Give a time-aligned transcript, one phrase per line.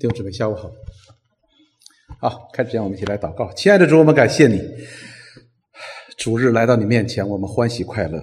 [0.00, 0.72] 弟兄姊妹，下午好。
[2.18, 3.52] 好，开始前我们一起来祷告。
[3.52, 4.58] 亲爱的主，我们感谢你，
[6.16, 8.18] 主日来到你面前，我们欢喜快乐。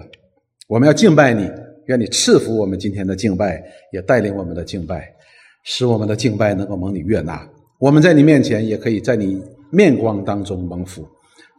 [0.66, 1.48] 我们要敬拜你，
[1.86, 3.62] 愿你赐福我们今天的敬拜，
[3.92, 5.08] 也带领我们的敬拜，
[5.62, 7.48] 使我们的敬拜能够蒙你悦纳。
[7.78, 9.40] 我们在你面前，也可以在你
[9.70, 11.06] 面光当中蒙福，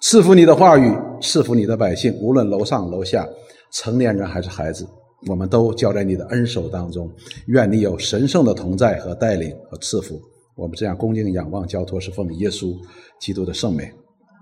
[0.02, 3.26] 赐福你的话语，赐福你的百姓，无论楼上楼下，
[3.72, 4.86] 成年人还是孩子。
[5.28, 7.12] 我们都交在你的恩手当中，
[7.48, 10.20] 愿你有神圣的同在和带领和赐福。
[10.56, 12.76] 我们这样恭敬仰望交托，是奉耶稣
[13.20, 13.86] 基督的圣名，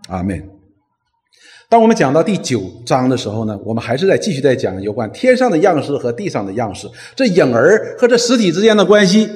[0.10, 0.42] 阿门。
[1.70, 9.30] 当我们讲到第九章的时候呢，我们还是在继续在讲有关天上的样式和地上的样式，这影儿和这实体之间的关系。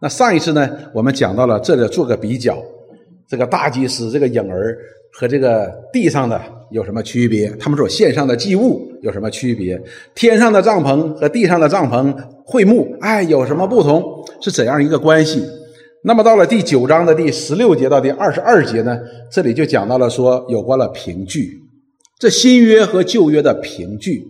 [0.00, 2.62] 那上一次呢，我们讲到了这里做个比较，
[3.28, 4.78] 这个大祭司这个影儿
[5.18, 6.40] 和这个地上的。
[6.70, 7.48] 有什么区别？
[7.50, 9.80] 他们所献上的祭物有什么区别？
[10.12, 12.12] 天上的帐篷和地上的帐篷
[12.44, 14.02] 会幕，哎，有什么不同？
[14.40, 15.40] 是怎样一个关系？
[16.02, 18.98] 那么到了第九章的第十六节到第二十二节呢？
[19.30, 21.60] 这里就讲到了说有关了凭据，
[22.18, 24.24] 这新约和旧约的凭据，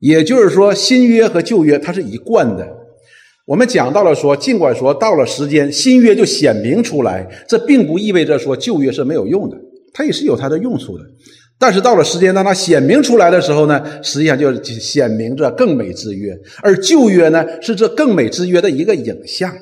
[0.00, 2.68] 也就是说新约和旧约它是一贯的。
[3.46, 9.56] 我们讲到了说，尽管说到了时间新约就显明出来，这并不意味着说旧约是没有用的。
[9.92, 11.04] 它也是有它的用处的，
[11.58, 19.52] 但是到了时间当它显明出来的时候呢，实际上就显明着更美之约，而旧约呢是这更美之约的一个影像。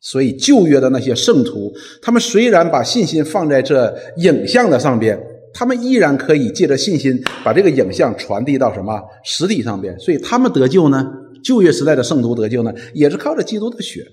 [0.00, 5.18] 所以旧约的那些圣徒，他们虽然把信心放在这影像的上边，
[5.54, 9.98] 他们依然可以借着信心把这个影像传递到什么实体上边。
[9.98, 11.06] 所以他们得救呢，
[11.42, 14.04] 旧约时代的圣徒得救呢，也是靠着基督的血。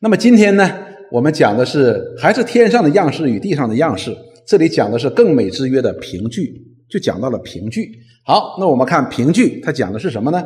[0.00, 0.87] 那么今天呢？
[1.10, 4.14] 我们讲的是还是天上的样式与地上的样式，
[4.46, 6.52] 这里讲的是更美之约的凭据，
[6.88, 7.90] 就讲到了凭据。
[8.26, 10.44] 好，那我们看凭据，它讲的是什么呢？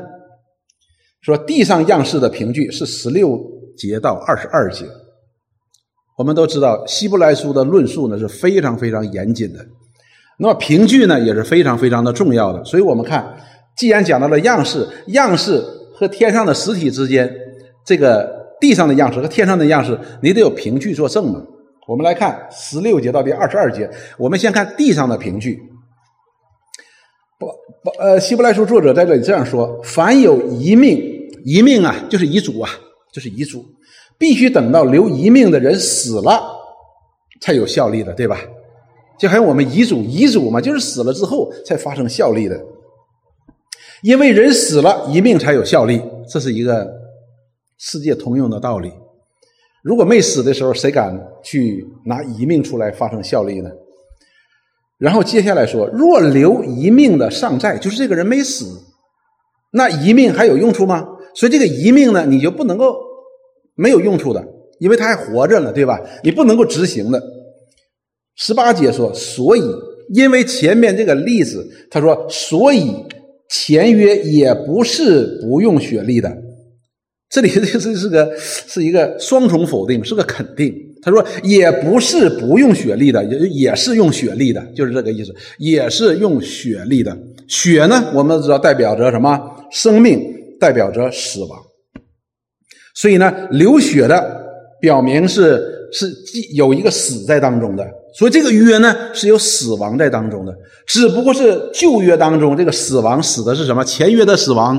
[1.21, 3.41] 说地上样式的凭据是十六
[3.77, 4.85] 节到二十二节。
[6.17, 9.59] 我们都知道希伯来书的论述呢是非常非常严谨的，
[10.39, 12.65] 那么凭据呢也是非常非常的重要的。
[12.65, 13.37] 所以我们看，
[13.77, 15.61] 既然讲到了样式，样式
[15.97, 17.29] 和天上的实体之间
[17.85, 18.42] 这个。
[18.63, 21.43] 地上的样式和天上的样式，你得有凭据作证嘛？
[21.89, 25.61] 我们来看十六节到第二十二节，我们先看地上的凭据。
[27.41, 27.47] 不
[27.83, 30.97] 不，呃，希伯来书作者在这里这样说：凡有遗命，
[31.45, 32.71] 遗命啊，就是遗嘱啊，
[33.13, 33.65] 就是遗嘱，
[34.17, 36.41] 必须等到留遗命的人死了
[37.41, 38.39] 才有效力的，对吧？
[39.19, 42.61] 就好像我们遗嘱，遗嘱嘛，就是死了之后才发生效力的，
[44.05, 47.02] 因为人死了，遗命才有效力，这是一个。
[47.85, 48.93] 世界通用的道理，
[49.83, 53.69] 如果没死的时候，谁敢去拿遗命出来发生效力呢？
[54.99, 58.67] 然后接下来说，若留遗命的尚在，就是这个人没死，
[59.73, 61.05] 那遗命还有用处吗？
[61.35, 62.97] 所以这个遗命呢，你就不能够
[63.75, 64.47] 没有用处的，
[64.79, 65.99] 因为他还活着呢，对吧？
[66.23, 67.21] 你不能够执行的。
[68.37, 69.63] 十八节说，所以
[70.15, 72.95] 因为前面这个例子，他说，所以
[73.51, 76.33] 前约也不是不用血力的。
[77.33, 80.71] 这里这是是个是一个双重否定，是个肯定。
[81.01, 87.17] 他说也不是不用血力的，也也是用血力的，就是这个意思，也是用血力的。
[87.49, 89.41] 血呢，我们知道代表着什么？
[89.71, 90.21] 生命，
[90.61, 91.59] 代表着死亡。
[92.95, 94.45] 所以呢，流血的
[94.79, 96.07] 表明是是
[96.55, 97.83] 有一个死在当中的，
[98.15, 100.55] 所以这个约呢是有死亡在当中的。
[100.87, 103.83] 只不过是旧约当中这个死亡死的是什么？
[103.83, 104.79] 前约的死亡。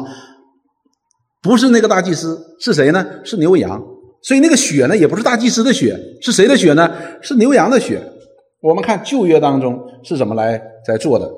[1.43, 3.05] 不是那个大祭司，是谁呢？
[3.25, 3.83] 是牛羊。
[4.21, 6.89] 所以那个血呢，也不是大祭司的血，是谁的血呢？
[7.21, 8.01] 是牛羊的血。
[8.61, 11.29] 我们看旧约当中是怎么来在做的。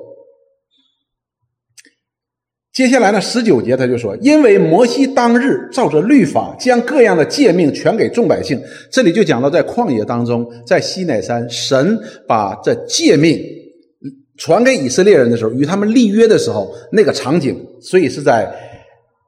[2.72, 8.62] 接下来呢，十九节他就说：“因为摩西当日照着律法，将各样的诫命全给众百姓。”
[8.92, 13.36] 这里就讲到在旷野当中，在西乃山，神把这诫命
[14.36, 18.48] 传给以色列人的时候，与他们立约的时候那个场景，所以是在。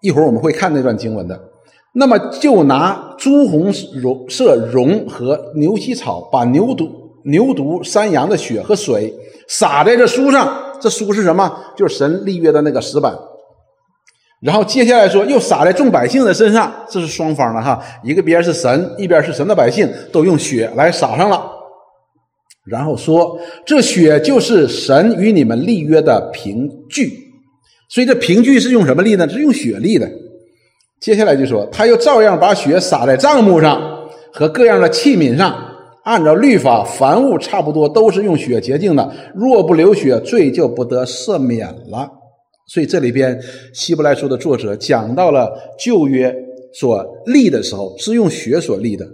[0.01, 1.39] 一会儿我们会看那段经文的，
[1.95, 6.89] 那么就拿朱红绒色绒和牛膝草，把牛犊、
[7.25, 9.13] 牛犊、山羊的血和水
[9.49, 10.65] 洒在这书上。
[10.81, 11.53] 这书是什么？
[11.77, 13.13] 就是神立约的那个石板。
[14.41, 16.73] 然后接下来说，又洒在众百姓的身上。
[16.89, 21.51] 这是双方的哈，一个边是神，一边是神的百姓，都用血来洒上了。
[22.65, 23.37] 然后说，
[23.67, 27.28] 这血就是神与你们立约的凭据。
[27.89, 29.29] 所以这凭据是用什么力呢？
[29.29, 30.09] 是用血力的。
[31.01, 33.81] 接下来就说，他又照样把血洒在账目上
[34.33, 35.57] 和各样的器皿上，
[36.05, 39.11] 按照律法，凡物差不多都是用血洁净的。
[39.35, 42.11] 若不流血，罪就不得赦免了。
[42.67, 43.41] 所以这里边
[43.73, 46.35] 希伯来书的作者讲到了旧约
[46.75, 49.07] 所立的时候，是用血所立的，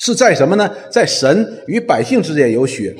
[0.00, 0.70] 是在什么呢？
[0.90, 2.94] 在神与百姓之间有血，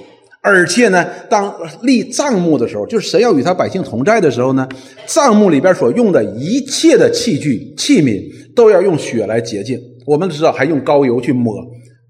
[0.45, 4.69] 而且呢，当立账目的时候，就是神要与他百姓同在的时候呢，
[5.07, 8.23] 账目里边所用的一切的器具器皿
[8.55, 9.81] 都要用血来洁净。
[10.07, 11.57] 我们知道还用膏油去抹，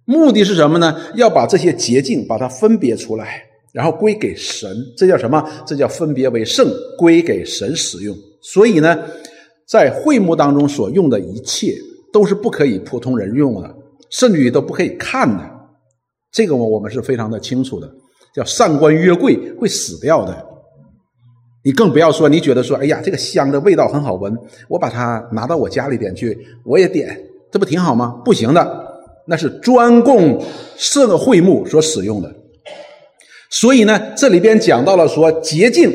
[0.04, 0.96] 目的是什么呢？
[1.14, 3.40] 要把这些洁净把它分别出来，
[3.72, 4.68] 然后归给神。
[4.96, 5.48] 这叫什么？
[5.64, 8.14] 这叫分别为圣，归给神使用。
[8.42, 8.98] 所以呢。
[9.66, 11.74] 在会幕当中所用的一切
[12.12, 13.74] 都是不可以普通人用的，
[14.10, 15.42] 甚至于都不可以看的。
[16.30, 17.90] 这个我我们是非常的清楚的，
[18.34, 20.46] 叫上官约柜会死掉的。
[21.62, 24.36] 你更不要说，你觉得说，哎呀，这个香的味道很好闻，
[24.68, 27.18] 我把它拿到我家里边去，我也点，
[27.50, 28.20] 这不挺好吗？
[28.24, 28.86] 不行的，
[29.26, 30.42] 那是专供
[30.76, 32.34] 圣会幕所使用的。
[33.48, 35.90] 所以呢，这里边讲到了说洁净。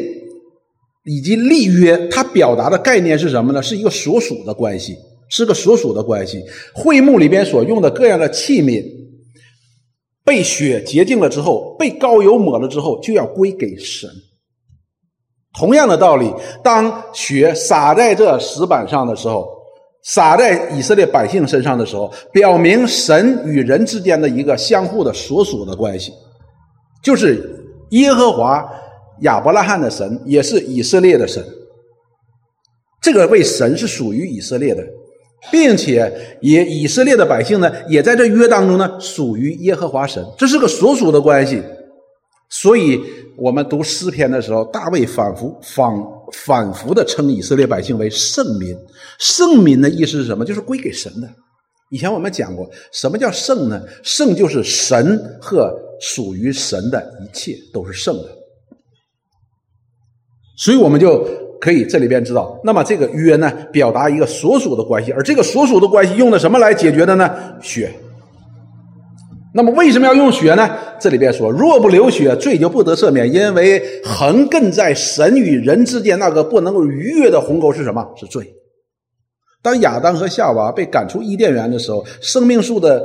[1.06, 3.64] 以及立约，它表达的概念是什么呢？
[3.64, 4.96] 是一个所属的关系，
[5.28, 6.44] 是个所属的关系。
[6.76, 8.84] 会幕里边所用的各样的器皿，
[10.26, 14.10] 被血洁净了之后，被膏油抹了之后，就要归给神。
[15.58, 16.34] 同样的道理，
[16.64, 19.48] 当血洒在这石板上的时候，
[20.04, 26.12] 洒在以色列百姓身上的时候，表明神与人之间的一个相互的所属的关系，
[27.04, 28.68] 就是耶和华。
[29.24, 31.46] 亚伯拉罕的神也是以色列的神，
[33.02, 34.82] 这个位神是属于以色列的，
[35.52, 41.64] 并且也以色列的百姓呢，也在这约当中呢，属于耶和华神，这是个所属的关系。
[42.50, 43.00] 所以
[43.38, 45.92] 我们读诗篇的时候，大卫反复反
[46.34, 48.76] 反复的称以色列百姓为圣民。
[49.20, 50.44] 圣民的意思是什么？
[50.44, 51.30] 就是归给神的。
[51.92, 53.82] 以前我们讲过，什么叫圣呢？
[54.04, 55.72] 圣就是神和
[56.02, 58.30] 属于神的一切都是圣的。
[60.58, 61.26] 所以我们就
[61.60, 67.30] 可以这里边知道，那么这个约呢，表达一个所属的关系，而这个所属的关系用的什么来解决的呢？
[67.62, 67.92] 血。
[69.54, 70.70] 那么为什么要用血呢？
[71.00, 78.08] 这里边说，若不流血，罪就不得赦免，因为横亘在神与人之间那个不能够逾越的鸿沟是什么？
[78.16, 78.54] 是罪。
[79.62, 83.04] 当亚当和夏娃被赶出伊甸园的时候，生命树的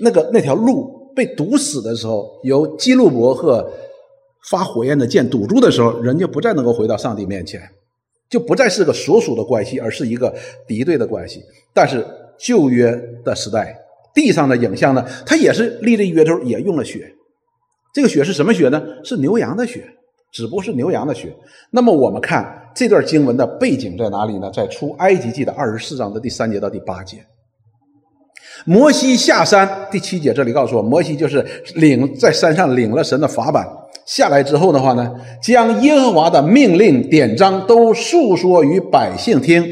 [0.00, 3.68] 那个那条路被堵死的时候，由基路伯和。
[4.48, 7.60] 发火焰的剑堵住的时候，人就不再能够回到上帝面前，
[8.30, 10.32] 就不再是个所属的关系，而是一个
[10.66, 11.42] 敌对的关系。
[11.74, 12.06] 但是
[12.38, 12.90] 旧约
[13.24, 13.76] 的时代，
[14.14, 17.12] 地上的影像呢，它也是立了约头，也用了血。
[17.92, 18.80] 这个血是什么血呢？
[19.02, 19.84] 是牛羊的血，
[20.32, 21.34] 只不过是牛羊的血。
[21.72, 24.48] 那么我们看这段经文的背景在哪里呢？
[24.54, 27.18] 在出埃及记的二十四章的第三节到第八节。
[28.64, 31.44] 摩西下山，第七节这里告诉我，摩西就是
[31.76, 33.66] 领在山上领了神的法版。
[34.06, 35.10] 下来之后的话呢，
[35.42, 39.64] 将耶和华的命令典章都述说于百姓听。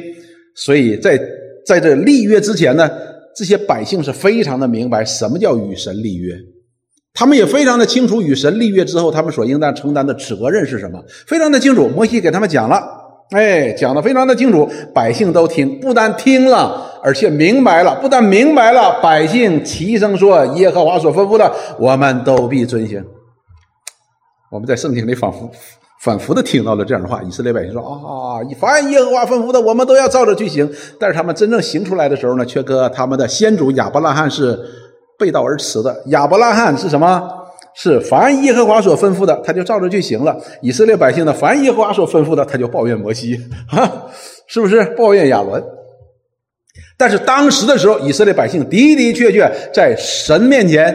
[0.54, 1.18] 所以在
[1.66, 2.88] 在这立约之前呢，
[3.34, 6.34] 这些百姓是非常的明白什么叫与神立约，
[7.14, 11.88] 他们也非常的清楚与神立约之后他们所应当承担的责任是什么，非常的清楚。
[11.88, 12.82] 摩西给他们讲了，
[13.30, 23.04] 哎，讲的非常的清楚，百姓都听，不但听了，而且明白了，不但明白了，百姓齐声说：“耶和华所吩咐的，我们都必遵行。”
[24.50, 25.50] 我们在圣经里反复、
[26.00, 30.66] 反复的听到了这样的话：以色列百姓说：“啊，凡耶和华吩咐的，我们都要照着去行。”
[30.98, 34.58] 但是他们真正行出来的时候呢，却和他们的先祖亚伯拉罕是
[35.18, 35.94] 背道而驰的。
[36.06, 37.30] 亚伯拉罕是什么？
[37.80, 40.36] 是凡耶和华所吩咐的，他就照着去行了。
[40.60, 44.10] 以色列百姓呢，凡耶和华所吩咐的，他就抱怨摩西，哈，
[44.48, 45.64] 是不是抱怨亚伦？
[46.96, 50.92] 但是当时的时候，以色列百姓的的确确在神面前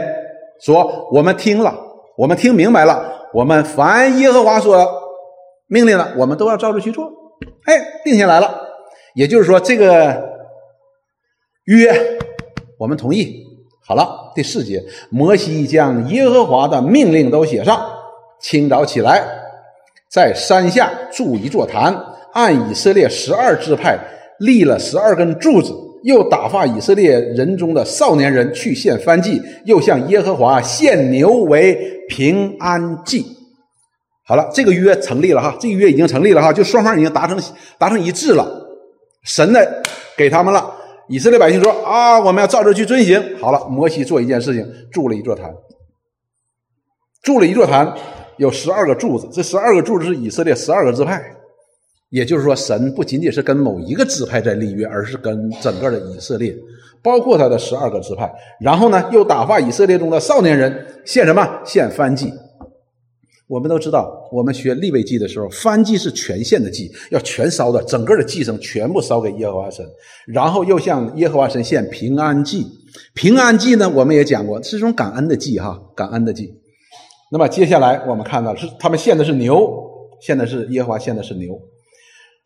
[0.60, 1.74] 说：“我们听了，
[2.18, 4.86] 我们听明白了。”我们凡耶和华所
[5.68, 7.10] 命令的，我们都要照着去做。
[7.64, 8.62] 哎，定下来了。
[9.16, 10.22] 也就是说，这个
[11.64, 11.92] 约
[12.78, 13.42] 我们同意。
[13.88, 17.82] 好了，第四节，摩西将耶和华的命令都写上。
[18.40, 19.24] 清早起来，
[20.12, 21.96] 在山下筑一座坛，
[22.34, 23.98] 按以色列十二支派
[24.40, 25.74] 立了十二根柱子，
[26.04, 31.92] 又打发以色列人中的少年人去献燔祭，又向耶和华献牛为。
[32.10, 33.26] 平安祭，
[34.28, 37.42] 好了，这个约成立了哈，这个约已经成立了哈，就双方已经达成
[37.80, 38.46] 达成一致了。
[39.24, 39.60] 神呢
[40.16, 40.70] 给他们了，
[41.08, 43.22] 以色列百姓说啊，我们要照着去遵行。
[43.40, 45.54] 好了，摩西做一件事情，筑了一座坛，
[47.22, 47.94] 筑了一座坛，
[48.38, 51.22] 有十二个柱子，这十二个柱子是以色列十二个支派，
[52.10, 56.56] 也就是说，神不仅仅是跟某一个支派在立约，而是跟整个的以色列。
[57.02, 61.46] 包括他的十二个支派，然后呢，又打发以色列中的少年人献什么？
[61.66, 62.34] 献燔祭。
[63.48, 69.86] 我们都知道，我们学立位祭的时候，燔祭是全献的祭，要全烧的，整个的祭牲全部烧给耶和华神，
[70.26, 72.66] 然后又向耶和华神献平安祭。
[73.14, 76.54] 平安祭呢，我们也讲过，是一种感恩的祭，哈，感恩的祭。
[77.32, 79.68] 那么接下来我们看到是他们献的是牛，
[80.22, 81.60] 献的是耶和华献的是牛。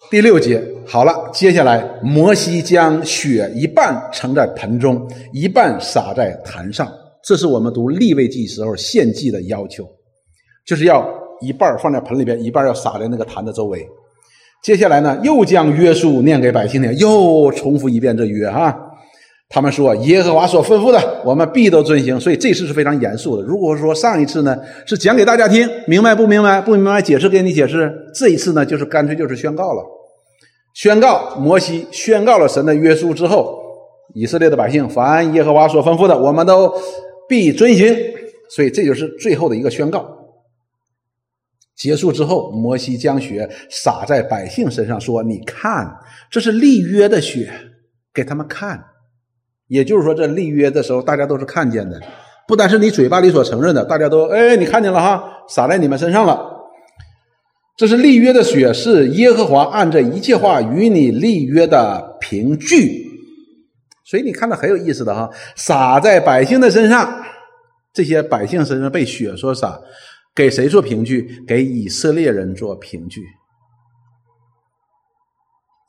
[0.09, 6.91] 第六节好了，接下来摩西将血一半盛在盆中，一半撒在坛上。
[7.23, 9.85] 这是我们读立位记时候献祭的要求，
[10.67, 11.07] 就是要
[11.39, 13.87] 一半放在盆里边，一半要撒在那个坛的周围。
[14.61, 18.77] 接下来呢，又将约书念给百姓听，又重复一遍这约哈。
[19.49, 22.19] 他们说耶和华所吩咐的，我们必都遵行。
[22.19, 23.43] 所以这次是非常严肃的。
[23.43, 26.59] 如果说上一次呢是讲给大家听，明白不明白？
[26.59, 27.89] 不明白解释给你解释。
[28.13, 29.81] 这一次呢就是干脆就是宣告了，
[30.73, 33.57] 宣告摩西宣告了神的约束之后，
[34.15, 36.73] 以色列的百姓凡耶和华所吩咐的，我们都
[37.29, 37.95] 必遵行。
[38.49, 40.16] 所以这就是最后的一个宣告。
[41.77, 45.95] 结束之后，摩西将血洒在百姓身上，说：“你看，
[46.31, 47.53] 这是立约的血，
[48.13, 48.83] 给他们看。”
[49.69, 52.01] 也就是说，这立约的时候，大家都是看见的，
[52.47, 56.55] 不单是你嘴巴里所承认的，大家都哎，你看见了哈，洒在你们身上了。
[57.75, 63.05] 这是立约的血，是耶和华按这一切话与你立约的凭据。
[64.03, 67.23] 所以你看到很有意思的哈，洒在百姓的身上，
[67.93, 69.79] 这些百姓身上被血所洒，
[70.37, 71.43] 给谁做凭据？
[71.47, 73.23] 给以色列人做凭据，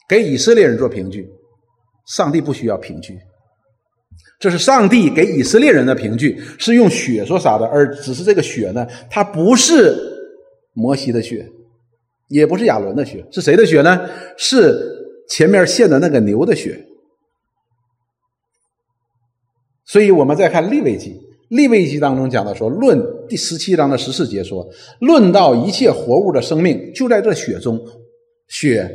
[0.08, 1.28] 给以色列人做凭据。
[2.06, 3.18] 上帝不需要凭据。
[4.40, 9.94] 这是上帝给以色列人的凭据，是用血所洒的，而只是这个血呢，它不是
[10.72, 11.46] 摩西的血，
[12.28, 14.08] 也不是亚伦的血，是谁的血呢？
[14.38, 14.74] 是
[15.28, 16.86] 前面献的那个牛的血。
[19.84, 24.68] 所以我们再看利未记，利未记当中讲的说，论第十七章的十四节说，
[25.00, 27.80] 论到一切活物的生命，就在这血中，
[28.48, 28.88] 血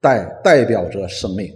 [0.00, 1.48] 代代表着生命。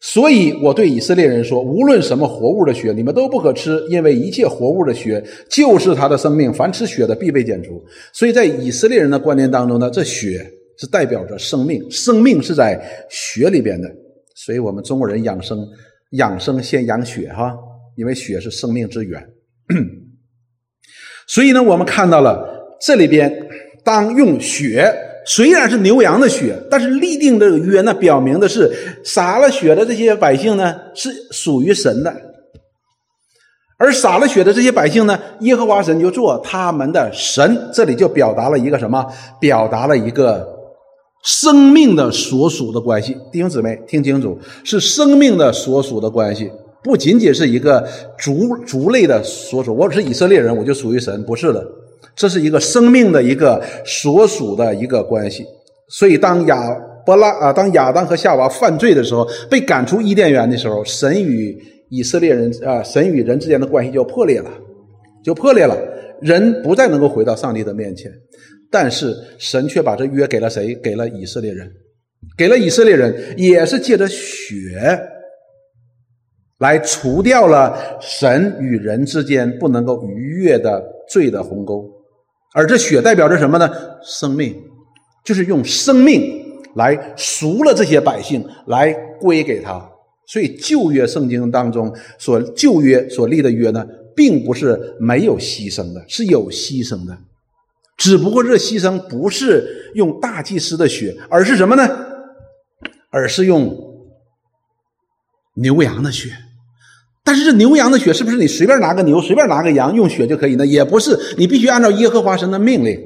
[0.00, 6.52] 所以我对以色列人说：无论什么活物的血，你们都不可吃，因为一切活物的血就是他的生命。
[6.52, 7.84] 凡吃血的，必被剪除。
[8.12, 10.48] 所以在以色列人的观念当中呢，这血
[10.78, 13.92] 是代表着生命，生命是在血里边的。
[14.36, 15.66] 所以我们中国人养生，
[16.12, 17.52] 养生先养血哈，
[17.96, 19.20] 因为血是生命之源。
[21.26, 23.48] 所以呢，我们看到了这里边，
[23.84, 25.04] 当用血。
[25.30, 28.72] 虽然是牛羊的血，但是立定这个约呢，表明的是
[29.04, 32.10] 洒了血的这些百姓呢是属于神的，
[33.76, 37.68] 而洒了血的这些百姓呢，耶和华神就做他们的神。
[37.74, 39.04] 这里就表达了一个什么？
[39.38, 40.48] 表达了一个
[41.22, 43.14] 生命的所属的关系。
[43.30, 46.50] 弟兄姊妹，听清楚，是生命的所属的关系，
[46.82, 47.86] 不仅仅是一个
[48.18, 49.74] 族族类的所属。
[49.74, 51.66] 我是以色列人，我就属于神，不是的。
[52.14, 55.44] 这是一个生命的一个所属的一个关系，
[55.88, 56.56] 所以当亚
[57.06, 61.56] 伯拉啊，当亚当和夏娃犯罪的时候，被赶出伊甸园的时候，神与
[61.90, 64.50] 以色列人啊，神与人之间的关系就破裂了，
[65.24, 65.76] 就破裂了，
[66.20, 68.10] 人不再能够回到上帝的面前。
[68.70, 70.74] 但是神却把这约给了谁？
[70.82, 71.70] 给了以色列人，
[72.36, 75.00] 给了以色列人，也是借着血
[76.58, 81.88] 来除掉了神与人之间不能够逾越的罪的鸿沟。
[82.52, 83.70] 而这血代表着什么呢？
[84.02, 84.56] 生命，
[85.24, 89.88] 就是用生命来赎了这些百姓，来归给他。
[90.26, 93.86] 所以旧约圣经当中所旧约所立的约呢，
[94.16, 97.16] 并不是没有牺牲的，是有牺牲的。
[97.96, 102.06] 只不过这牺牲不是用大祭司的血，而是什么呢？
[103.10, 103.76] 而是用
[105.54, 106.30] 牛羊的血。
[107.28, 110.64] 但是这牛羊的血是不是你随便拿个牛、随便拿个羊用血就可以呢？
[110.64, 112.98] 也不是，你必须按照耶和华神的命令，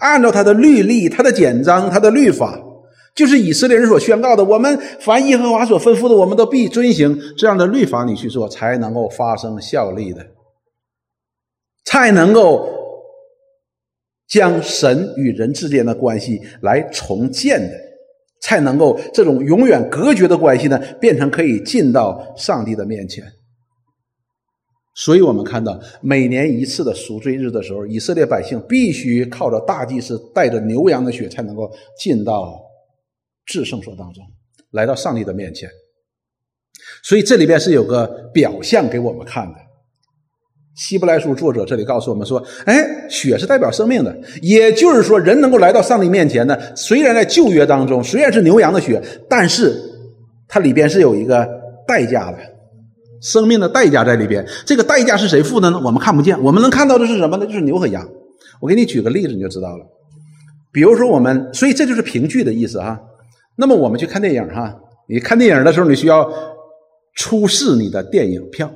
[0.00, 2.60] 按照他的律例、他的简章、他的律法，
[3.14, 10.26] 就是以色列人所宣告的：我们凡耶和华所吩咐的，我们都必遵行这样的律法，你去做，才能够发生效力的，
[11.84, 12.68] 才能够
[14.26, 17.74] 将神与人之间的关系来重建的，
[18.42, 23.22] 才能够这种永远隔绝的关系呢，变成可以进到上帝的面前。
[24.96, 32.60] 所以我们看到，每年一次的赎罪日的时候，以色列百姓必须靠着大祭司带着牛羊的血，才能够进到
[33.44, 34.22] 至圣所当中，
[34.70, 35.68] 来到上帝的面前。
[37.02, 39.58] 所以这里边是有个表象给我们看的。
[40.76, 49.74] 希伯来书作者这里告诉我们说：“哎，血是代表生命的，也就是说，人能够来到上帝面前呢，虽然在旧约当中，虽然是牛羊的血，但是
[50.46, 51.48] 它里边是有一个
[51.84, 52.38] 代价的。”
[53.24, 55.80] 生命的代价在里边，这个代价是谁付的呢？
[55.82, 57.46] 我们看不见，我们能看到的是什么呢？
[57.46, 58.06] 就是牛和羊。
[58.60, 59.86] 我给你举个例子，你就知道了。
[60.70, 63.00] 比如说我们，所以这就是凭据的意思哈。
[63.56, 64.76] 那么我们去看电影哈，
[65.08, 66.30] 你看电影的时候，你需要
[67.14, 68.70] 出示你的电影票，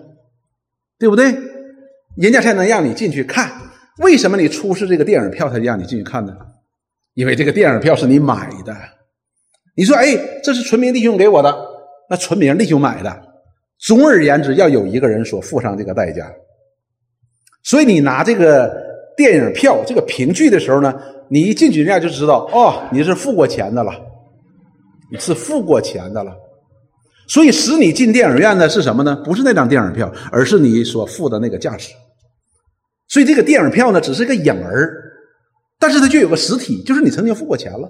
[0.99, 1.27] 对不对？
[2.17, 3.53] 人家才能让你进去看。
[3.99, 6.33] 为什么你出示这个电影票才让你进去看呢？
[7.13, 8.75] 因为这个电影票是你买的。
[9.77, 11.55] 你说，哎，这是纯明弟兄给我的，
[12.09, 13.28] 那纯明弟兄买的。
[13.79, 16.31] 总而言之，要有一个人所付上这个代价。
[17.63, 18.73] 所以你拿这个
[19.17, 20.95] 电影票，这个凭据的时候呢？
[21.31, 23.93] 你一进去，人家就知道哦，你是付过钱的了，
[25.13, 26.35] 你是付过钱的了。
[27.27, 29.15] 所以使你进电影院的是什么呢？
[29.23, 31.93] 不是那张电影票，而是你所付的那个价值。
[33.09, 34.95] 所以这个电影票呢，只是个影儿，
[35.79, 37.87] 但是它就有个实体，就是你曾经付过钱了。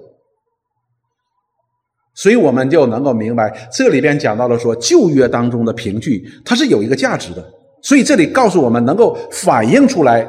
[2.21, 7.41] 所以我们就能够明白，这里边讲到了说旧约当中的凭据，它是有一个价值的。
[7.81, 10.27] 所以这里告诉我们，能够反映出来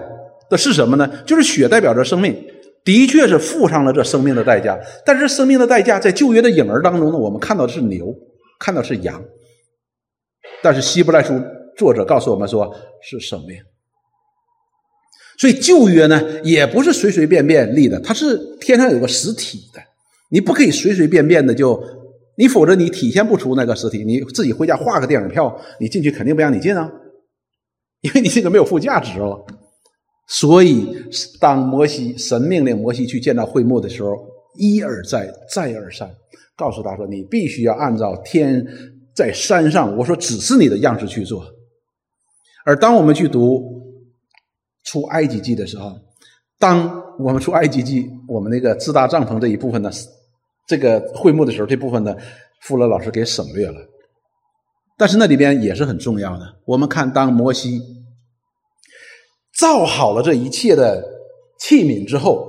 [0.48, 1.10] 的是什么呢？
[1.26, 2.32] 就是血代表着生命。
[2.84, 8.14] 的确是付上了这生命的代价，但是生命的代价在旧约的影儿当中呢，我们看到的是牛，
[8.60, 9.20] 看到是羊，
[10.62, 11.34] 但是希伯来书
[11.76, 13.58] 作者告诉我们说是生命。
[15.38, 19.82] 所以旧约呢也不是随随便便立的，它是天上有个实体的，
[20.30, 21.82] 你不可以随随便便的就，
[22.36, 26.90] 你否则你体现不出那个实体，你自己回家画个电影票，你进去肯定不让你进啊，
[28.00, 29.44] 因为你这个没有附加值哦。
[30.28, 30.86] 所以，
[31.40, 34.16] 当摩西神命令摩西去见到会幕的时候，
[34.56, 36.08] 一而再，再而三，
[36.56, 38.64] 告诉他说：“你必须要按照天
[39.12, 41.44] 在山上我说指示你的样式去做。”
[42.64, 43.60] 而当我们去读
[44.84, 45.92] 出埃及记的时候，
[46.60, 49.90] 当我们出埃及记，我们那个自搭帐篷这一部分呢，
[50.70, 52.14] 这个会幕的时候，这部分呢，
[52.62, 53.74] 富勒老师给省略了。
[54.96, 56.46] 但是那里边也是很重要的。
[56.64, 57.82] 我们看，当摩西。
[59.58, 61.02] 造好了这一切的
[61.58, 62.46] 器皿之后，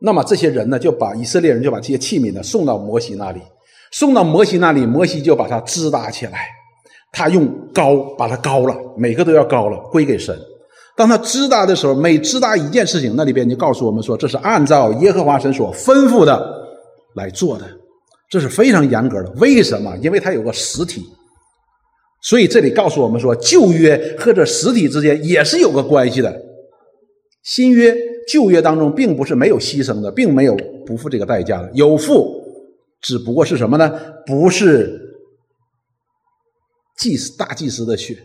[0.00, 3.40] 那么这些人呢，就把以色列人就把这些器皿呢送到摩西那里，
[3.92, 6.48] 送到摩西那里，摩西就把它支搭起来，
[7.12, 10.34] 他用高把它高了，每个都要高了，归给神。
[10.96, 16.57] 当他支搭的时候，每支搭一件事情，那里边就告诉我们说，这是按照耶和华神所吩咐的
[17.18, 17.68] 来做的，
[18.30, 19.30] 这是非常严格的。
[19.32, 19.94] 为什么？
[19.98, 21.04] 因为它有个实体。
[22.22, 26.42] 所以这里告诉我们说，旧约和这实体之间也是有个关系的。
[27.42, 32.42] 新约、旧约当中，并不是没有牺牲的，并没有不付这个代价的，有付，
[33.00, 33.88] 只不过是什么呢？
[34.26, 35.00] 不是
[36.96, 38.18] 祭司大祭司的血，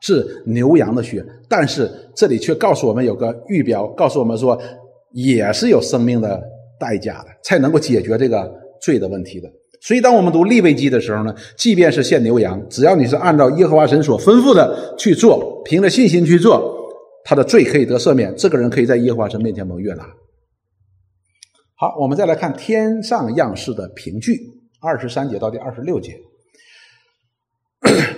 [0.00, 1.24] 是牛羊的血。
[1.48, 4.58] 但是这里却告诉我们有个预表，告诉我们说，
[5.12, 6.42] 也是有生命的
[6.78, 9.48] 代价的，才能够解决这个罪的问题的。
[9.80, 16.76] 所以，当我们读立位记的时候呢，即便是献牛羊，只要你是按照耶和华神所吩咐的去做，凭着信心去做，
[17.24, 20.02] 他的罪可以得赦免，这个人可以在耶和华神面前蒙悦纳。
[21.76, 24.36] 好，我们再来看天上样式的凭据，
[24.80, 26.16] 二十三节到第二十六节。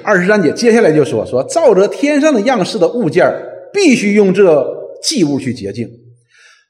[0.03, 3.31] 二十三节接下来就说说，照着天上的样式的物件
[3.70, 4.66] 必须用这
[5.03, 5.87] 祭物去洁净。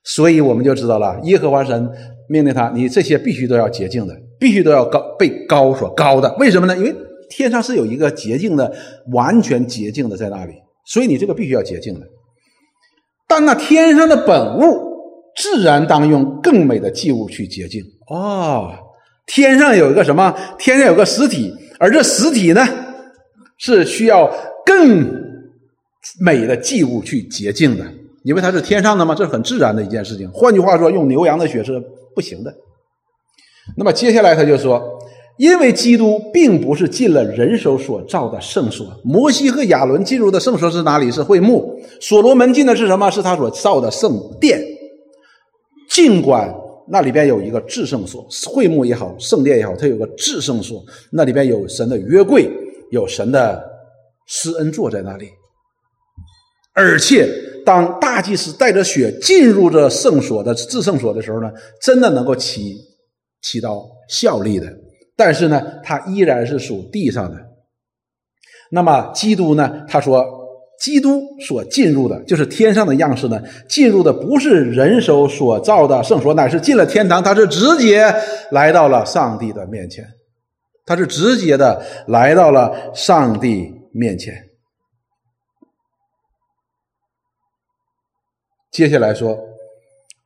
[0.05, 1.91] 所以我们就知道了，耶和华神
[2.29, 4.17] 命令他，你这些必须都要洁净的。
[4.41, 6.75] 必须都要高被高所高的，为什么呢？
[6.75, 6.97] 因为
[7.29, 8.73] 天上是有一个洁净的、
[9.13, 10.55] 完全洁净的在那里，
[10.87, 12.07] 所以你这个必须要洁净的。
[13.29, 14.81] 但那天上的本物，
[15.37, 17.83] 自然当用更美的祭物去洁净。
[18.09, 18.73] 哦，
[19.27, 20.35] 天上有一个什么？
[20.59, 22.67] 天上有个实体，而这实体呢，
[23.59, 24.27] 是需要
[24.65, 25.07] 更
[26.19, 27.85] 美的祭物去洁净的，
[28.24, 30.30] 因为它是天上的嘛，这是很自然的一件事情。
[30.33, 31.83] 换句话说，用牛羊的血是
[32.14, 32.54] 不行的。
[33.76, 34.98] 那么接下来他就说，
[35.38, 41.11] 因为基督并不是进了人手所造的圣所，摩西和亚伦进入的圣所是哪里？
[41.11, 41.80] 是会幕。
[42.00, 43.11] 所罗门进的是什么？
[43.11, 44.61] 是他所造的圣殿。
[45.88, 46.54] 尽管
[46.88, 52.50] 那里边有一个至圣所，会幕也好，圣殿也好，它有个至圣所，那里边有神的约柜，
[52.90, 53.62] 有神的
[54.26, 55.28] 施恩座在那里。
[56.74, 57.28] 而且
[57.64, 62.88] 当大祭司带着血进入这圣所的至圣所的时候呢，真的能够起。
[63.42, 64.66] 起到效力的，
[65.16, 67.38] 但是呢，它依然是属地上的。
[68.70, 69.83] 那么基督呢？
[69.88, 70.23] 他说，
[70.79, 78.14] 基督所进入的，就是天上的样式呢，进入的不是人手所造的圣所，乃是进了天堂，他是直接
[78.51, 80.05] 来到了上帝的面前，
[80.85, 84.35] 他是直接的来到了上帝面前。
[88.70, 89.38] 接下来说，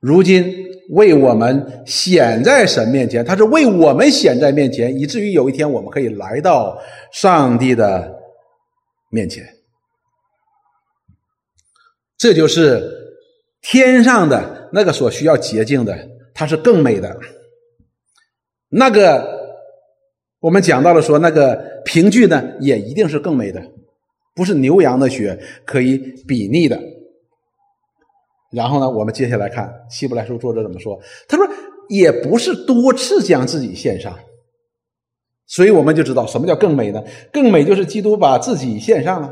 [0.00, 0.62] 如今。
[0.90, 6.78] 为我们显在神面前，他是为我们显在面前，以至于有一天我们可以来到
[7.11, 8.14] 上帝的
[9.09, 9.42] 面前。
[12.18, 12.87] 这就是
[13.62, 15.96] 天上的那个所需要洁净的，
[16.35, 17.18] 它是更美的。
[18.68, 19.26] 那个
[20.38, 23.62] 我们讲到了说，那个凭据呢，也一定是更美的，
[24.35, 25.96] 不是牛羊的血可以
[26.28, 26.78] 比拟的。
[28.55, 30.99] 然后呢，我们接下来看希伯来书作者怎么说？
[31.29, 31.47] 他说，
[31.88, 34.14] 也不是多次将自己献上。
[35.47, 37.03] 所以我们就知道什么叫更美呢？
[37.31, 39.31] 更美就是基督把自己献上了，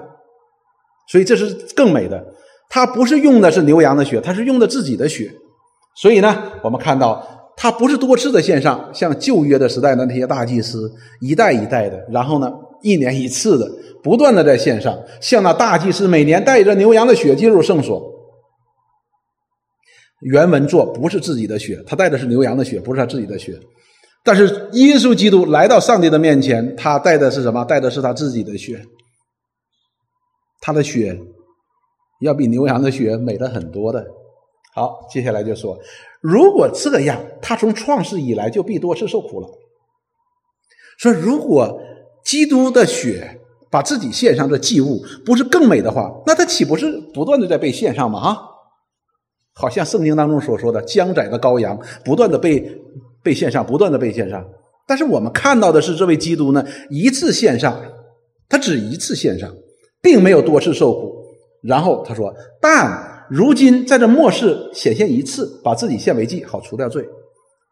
[1.10, 2.22] 所以这是更美的。
[2.68, 5.30] 他不是用的是牛羊的血，他是用的自己的血。
[5.96, 13.70] 所以呢，我们看到他不是多次的献上，像旧约的时代的那些大祭司一代一代的，然后呢一年一次的
[14.02, 18.02] 不断的在献上，像那大祭司每年带着牛羊的血进入圣所。
[20.22, 23.58] 原文作不是自己的血，他带的是牛羊的血，不是他自己的血。
[24.24, 27.64] 但是耶稣基督来到上帝的面前，他带的是什么？
[27.64, 28.80] 带的是他自己的血。
[30.60, 31.18] 他的血
[32.20, 34.06] 要比牛羊的血美了很多的。
[34.74, 35.76] 好，接下来就说，
[36.20, 39.48] 如果这样，他从创世以来就必多次受苦了。
[40.98, 41.80] 说如果
[42.24, 43.40] 基督的血
[43.72, 48.20] 把自己献上的祭物不是更美的话，那他岂不是不断的在被献上吗？
[48.20, 48.38] 啊，
[49.54, 52.80] 好像圣经当中所说的将宰的羔羊，不断的被。
[53.24, 54.44] 被献上，不断的被献上，
[54.84, 57.80] 但是我们看到的是这位基督呢，一次献上，
[58.48, 59.48] 他只一次献上，
[60.02, 61.14] 并没有多次受苦。
[61.62, 67.06] 然后他说：“但如今在这末世显现一次，把自己献为祭，好除掉罪。”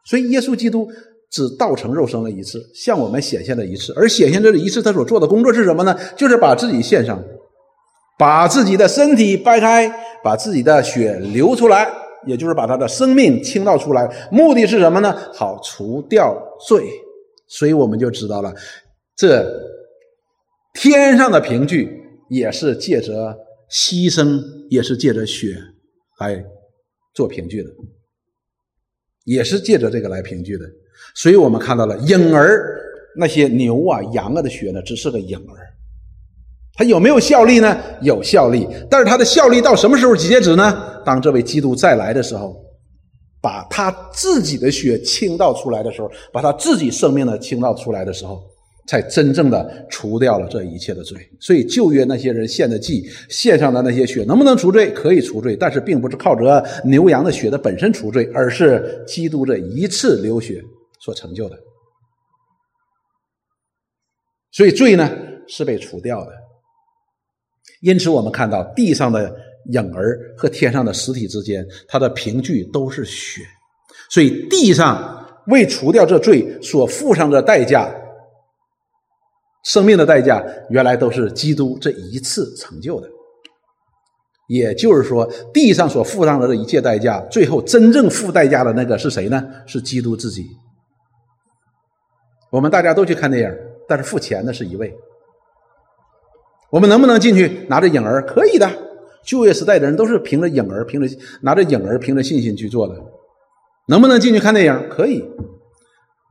[0.07, 0.89] 所以耶稣基督
[1.33, 3.93] 只道成肉身了一次，向我们显现了一次。
[3.97, 5.99] 而显现这一次，他所做的工作是什么呢？
[6.15, 7.21] 就是把自己献上，
[8.17, 11.89] 把自己的身体掰开，把自己的血流出来。
[12.27, 15.11] 也就是把他的生命倾倒出来，目的是什么呢？
[15.33, 16.37] 好除掉
[16.69, 16.87] 罪。
[17.49, 18.55] 所以我们就知道了，
[19.17, 19.51] 这
[20.75, 21.89] 天上的凭据
[22.29, 23.35] 也是借着
[23.71, 25.57] 牺牲，也是借着血
[26.19, 26.45] 来
[27.15, 27.71] 做凭据的，
[29.25, 30.67] 也是借着这个来凭据的。
[31.15, 32.83] 所以我们看到了影儿
[33.17, 35.70] 那些牛啊、羊啊的血呢，只是个影儿。
[36.81, 37.79] 它有没有效力呢？
[38.01, 40.99] 有效力，但是它的效力到什么时候截止呢？
[41.05, 42.57] 当这位基督再来的时候，
[43.43, 48.43] 把他自己的血倾倒出来的时候，把他自己生命的倾倒出来的时候，
[48.89, 51.19] 才真正的除掉了这一切的罪。
[51.39, 54.91] 所以旧约那些人献的祭，献上的那些血能不能除罪？
[54.91, 60.63] 可以除罪，但是并不是靠着牛羊的血的本身除罪，而是基督这一次流血
[60.99, 61.59] 所成就的。
[64.51, 65.11] 所以罪呢
[65.47, 66.40] 是被除掉的。
[67.81, 69.35] 因此，我们看到地上的。
[69.67, 73.43] 影儿和天上的实体之间，它的凭据都是血，
[74.09, 77.87] 所以地上为除掉这罪所付上的代价，
[79.65, 83.09] 生命的代价，原来都是基督这一次成就的。
[84.49, 89.47] 也就是说，地上所付上的这一切代价，最后真正付代价的那个是谁呢？
[89.67, 90.47] 是基督自己。
[92.51, 94.91] 我们大家都去看电影，但是付钱的是一位。
[96.71, 98.25] 我们能不能进去拿着影儿？
[98.25, 98.71] 可以的。
[99.25, 101.07] 就业时代的人都是凭着影儿，凭着
[101.43, 102.95] 拿着影儿，凭着信心去做的。
[103.89, 104.89] 能不能进去看电影？
[104.89, 105.23] 可以，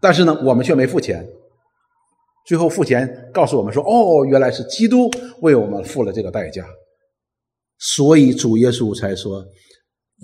[0.02, 1.28] 但是呢，我们却没付钱。
[2.46, 6.66] 最后付钱告诉我们说：“哦，原来是基督为我们付了这个代价。”
[7.78, 9.46] 所以主耶稣才说：“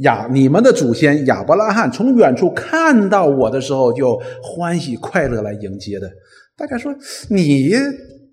[0.02, 6.10] 亚你们的祖先亚伯拉罕从远处看到我的时候，就欢喜快乐来迎接的。”
[6.58, 6.92] 大家说
[7.30, 7.74] ：“你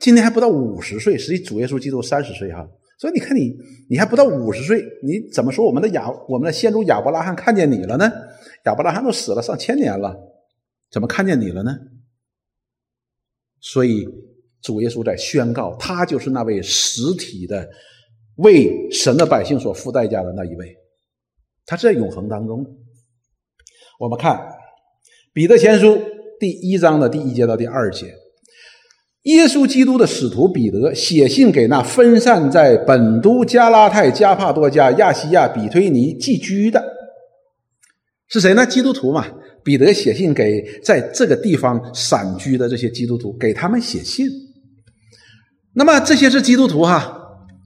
[0.03, 3.53] 今年还不到五十岁，实际主耶稣基督三十岁哈。”所以你看你，
[3.89, 8.11] 你还不到五十岁，你怎么说我们的亚我们的先祖亚伯拉罕看见你了呢？
[8.67, 10.17] 亚伯拉罕都死了上千年了，
[10.91, 11.77] 怎么看见你了呢？
[13.61, 14.07] 所以
[14.61, 17.69] 主耶稣在宣告，他就是那位实体的
[18.37, 20.77] 为神的百姓所付代价的那一位，
[21.67, 22.65] 他是在永恒当中。
[23.99, 24.41] 我们看
[25.33, 26.01] 彼得前书
[26.39, 28.22] 第一章的第一节到第二节。
[29.23, 36.83] 耶稣基督的使徒彼得写信给那分散在本都、加拉太、加帕多加、亚细亚、比推尼寄居的，
[38.29, 38.67] 是谁呢？
[38.67, 39.27] 基督徒嘛。
[39.65, 44.27] 彼得写信给在这个地方散居的这些基督徒，给他们写信。
[45.73, 47.17] 那么这些是基督徒哈，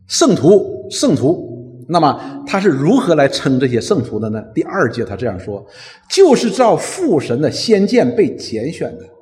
[0.06, 1.86] 圣徒，圣徒。
[1.88, 4.42] 那么他是如何来称这些圣徒的呢？
[4.54, 5.66] 第二节他这样说：
[6.10, 9.15] 就是照父神的先见被拣选的。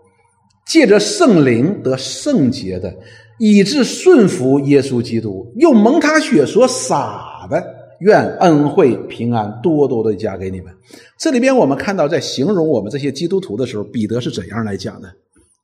[0.67, 2.95] 借着圣灵得圣洁的，
[3.39, 7.63] 以致顺服耶稣基督，用蒙他血所洒的，
[8.01, 10.73] 愿恩惠平安多多的加给你们。
[11.19, 15.09] 这里边我们看到，在形容我们这些基督徒的时候，彼得是怎样来讲的？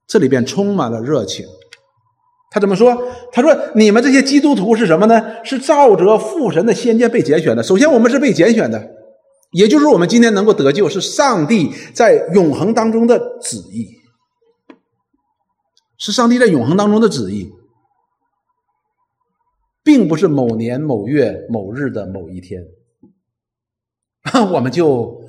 [0.06, 1.46] 这里边充满了热情。
[2.52, 3.00] 他怎么说？
[3.30, 5.22] 他说：“你们这些基督徒是什么呢？
[5.44, 7.62] 是照着父神的先见被拣选的。
[7.62, 8.90] 首先，我们是被拣选的，
[9.52, 13.86] 也就是我们今天能够得救，是上帝在永恒当中的旨意，
[16.00, 17.52] 是上帝在永恒当中的旨意，
[19.84, 22.64] 并不是某年某月某日的某一天，
[24.32, 25.22] 那 我们就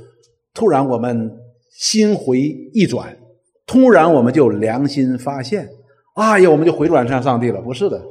[0.53, 1.37] 突然我们
[1.69, 3.17] 心回意转，
[3.65, 5.69] 突然我们就良心发现，
[6.15, 8.01] 哎呀，我们就回转向上帝了，不是的。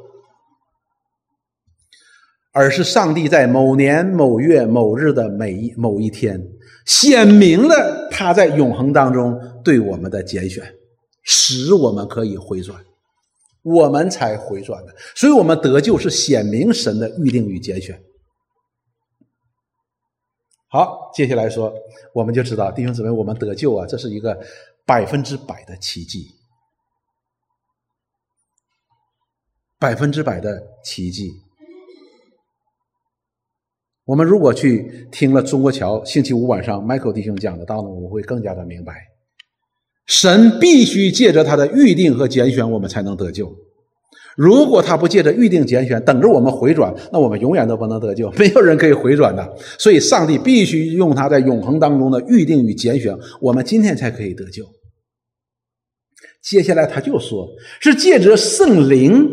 [2.53, 6.43] 而是上帝在某年某月某日的每一某一天，
[6.85, 10.65] 显明了他在永恒当中对我们的拣选，
[11.23, 12.85] 使我们可以回转，
[13.63, 14.95] 我们才回转的。
[15.15, 18.03] 所以，我们得救是显明神的预定与拣选。
[20.69, 21.75] 好，接下来说，
[22.15, 24.41] 我们就知道弟兄姊妹，我们得救啊，这是一个
[24.87, 26.31] 百分之百的奇迹，
[29.81, 31.33] 百分之百的奇迹。
[34.05, 39.10] 我们如果去听了中国桥星期五晚上 Michael 弟兄讲的道呢，我们会更加的明白，
[40.11, 43.49] 神必须借着他的预定和拣选，我们才能得救。
[44.37, 49.57] 如果他不借着预定拣选，等着我们回转，那我们永远都不能得救，没有人可以回转的。
[49.79, 54.65] 所以，上帝必须用他在永恒当中的预定与拣选，我们今天才可以得救。
[56.43, 57.47] 接下来他就说，
[57.79, 59.29] 是借着圣灵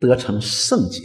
[0.00, 1.02] 得成圣洁。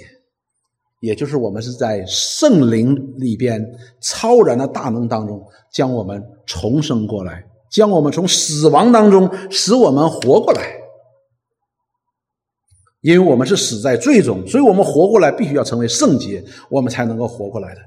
[1.02, 3.62] 也就是我们是在圣灵里边
[4.00, 5.44] 超然的大能当中，
[5.74, 10.80] 将我们重生过来，将我们从死亡当中使我们活过来。
[13.02, 17.82] 因为我们是死在罪中，所以我们活过来必须要成为圣洁，我们才能够活过来的。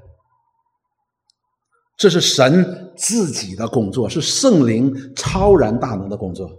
[1.95, 6.49] 这是神自己的工作，是圣灵超然大能的工作。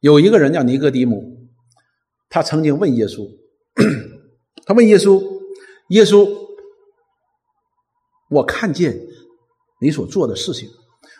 [0.00, 1.36] 有一个人叫尼哥底母，
[2.30, 3.28] 他曾经问耶稣。
[4.64, 5.22] 他问耶稣
[5.90, 6.26] ：“耶稣，
[8.30, 8.98] 我看见
[9.80, 10.70] 你所做的事情，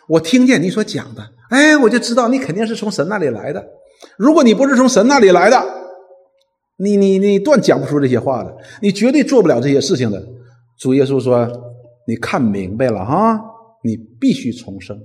[0.07, 3.65] 我听见你所讲的，哎，我就知道你肯定是从神那里来的。
[4.17, 5.61] 如果你不是从神那里来的，
[6.77, 10.23] 你你你断讲不出这些话的，你绝对做不了这些事情的。”
[10.79, 11.47] 主耶稣说
[12.07, 13.39] ：“你看明白了哈，
[13.83, 14.99] 你必须重生。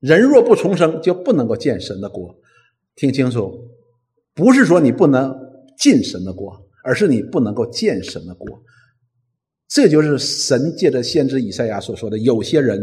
[0.00, 2.34] 人若不重生，就不能够见神的国。
[2.96, 3.52] 听清楚，
[4.34, 5.34] 不是说你不能
[5.78, 8.48] 进神的国。”而是你不能够见神的国，
[9.68, 12.80] 这就是神借着先知以赛亚所说的：有些人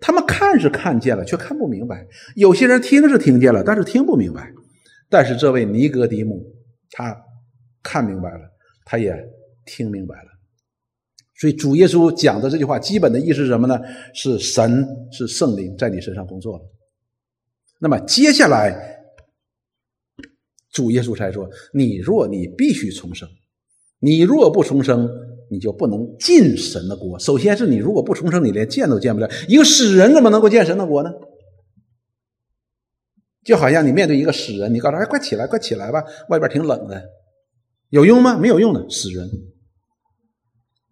[0.00, 1.96] 他们看是看见了，却看不明白；
[2.36, 4.52] 有些人听是听见了，但是听不明白。
[5.08, 6.44] 但是这位尼格迪姆，
[6.90, 7.16] 他
[7.82, 8.40] 看明白了，
[8.84, 9.12] 他也
[9.66, 10.28] 听明白了。
[11.40, 13.78] 所以主耶稣讲的这句话，基本的意思是什么呢？
[14.14, 16.64] 是神是圣灵在你身上工作了。
[17.80, 18.96] 那么接下来。
[20.70, 23.28] 主耶稣才说：“你若你必须重生，
[23.98, 25.08] 你若不重生，
[25.50, 27.18] 你就不能进神的国。
[27.18, 29.28] 首先是你如果不重生，你连见都见不了。
[29.48, 31.10] 一个死人怎么能够见神的国呢？
[33.44, 37.02] 就好像你面对一个死人，你告诉他：‘哎，快起来，快起来吧，外边挺冷的。’
[37.88, 38.36] 有用吗？
[38.36, 39.26] 没有用的，死人。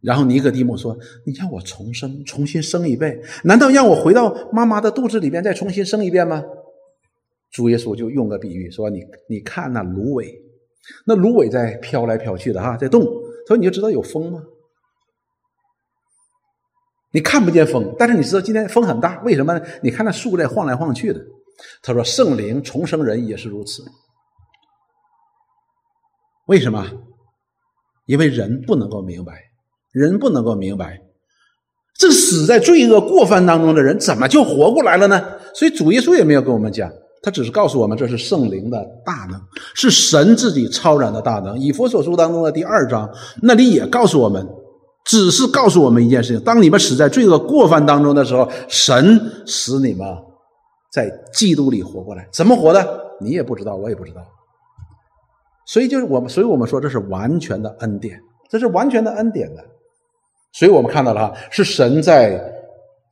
[0.01, 6.43] 然后尼格迪姆说：‘你让我重生，重新生一遍，难道让我回到妈妈的肚子里边再重新生一遍吗？’”
[7.53, 10.33] 主耶稣就用个比喻说：“你你看那芦苇，
[11.07, 13.05] 那芦苇在飘来飘去的哈，在动。
[13.47, 14.43] 他说你就知道有风吗？
[17.13, 19.65] 你看不见风，但是你知道今天风很大，为什么呢？
[19.83, 21.21] 你看那树在晃来晃去的。
[21.83, 23.83] 他说圣灵重生人也是如此。
[26.47, 26.85] 为什么？
[28.05, 29.33] 因为人不能够明白，
[29.93, 31.01] 人不能够明白，
[31.95, 35.39] 这死在罪恶过犯当中的人怎么就活过来了呢？
[35.55, 39.41] 所以主耶稣也没有跟我们讲。”他只是告诉我们，这是圣灵的大能，
[39.75, 41.59] 是神自己超然的大能。
[41.59, 43.11] 以佛所书当中的第二章
[43.43, 44.47] 那里也告诉我们，
[45.05, 50.07] 只是告诉我们一件事情：当你们死在罪恶过犯当中的时候，神使你们
[50.93, 52.29] 在基督里活过来。
[52.33, 53.01] 怎么活的？
[53.21, 54.21] 你也不知道，我也不知道。
[55.67, 59.65] 所以就是我们，所以我们说这是完全的恩典，这是完全的恩典的。
[60.53, 62.53] 所以我们看到了哈，是神在。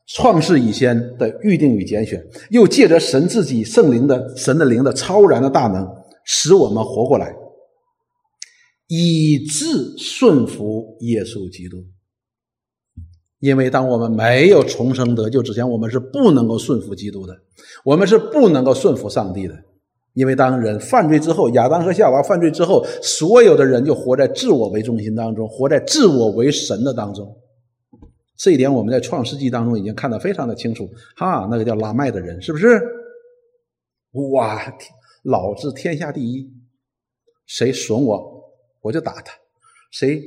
[0.07, 5.87] 创世以前的预定与拣选，又借着神自己圣灵的神的灵的超然的大能，
[6.23, 7.35] 使我们活过来，
[8.87, 11.77] 以致顺服耶稣基督。
[13.39, 17.35] 因为当我们没有重生得救之前，我们是不能够顺服基督的，
[17.83, 19.55] 我们是不能够顺服上帝的。
[20.13, 27.35] 因为当人犯罪之后，亚当和夏娃犯罪之后，所有的人就活在自我为中心当中，活在自我为神的当中。
[28.37, 30.89] 这一点我们在《创世纪》当中已经看得非常的清楚。
[31.15, 32.81] 哈，那个叫拉麦的人是不是？
[34.33, 34.73] 哇，
[35.23, 36.49] 老子天下第一，
[37.45, 38.43] 谁损我
[38.81, 39.33] 我就打他，
[39.91, 40.21] 谁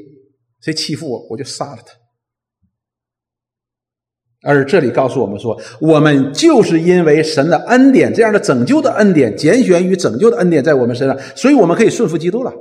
[0.61, 1.94] 谁欺负我我就杀了他。
[4.42, 12.53] 而这里告诉我们说，我们就是因为神的恩典，这样的拯救的恩典、拣选与拯救的恩典在我们身上，所以我们可以顺服基督了。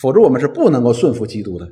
[0.00, 1.66] 否则我们是不能够顺服基督的。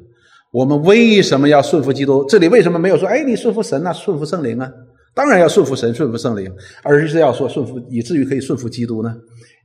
[0.56, 2.24] 我们为什么要顺服基督？
[2.24, 4.72] 这里为什么没有说，哎，你顺服神啊，顺服圣灵啊？
[5.14, 6.50] 当然要顺服神、顺服圣灵，
[6.82, 9.14] 而是要说顺服，以至于可以顺服基督呢？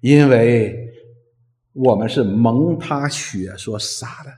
[0.01, 0.75] 因为
[1.73, 4.31] 我们是蒙他血所洒的，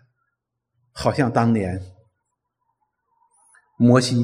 [0.91, 1.81] 好像当年
[3.79, 4.23] 摩西。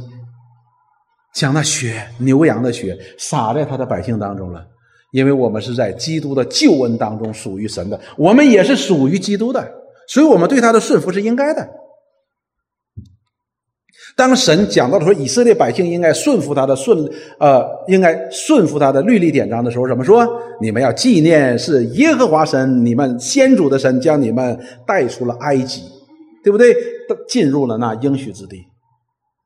[1.34, 4.64] 将那血牛羊的血洒在他的百姓当中了，
[5.14, 9.68] 因为我们是在基督的救恩当中属于神的，我们也是属于基督的，
[10.08, 11.68] 所以我们对他的顺服是应该的。
[14.20, 20.28] 当神讲到说以色列百姓应该顺服他的顺呃，应该顺服他的律例典章的时候，怎么说？
[20.60, 25.84] 你们要纪念是耶和华神，你们先祖的神将你们带出了埃及，
[26.44, 26.76] 对不对？
[27.30, 28.66] 进入了那应许之地。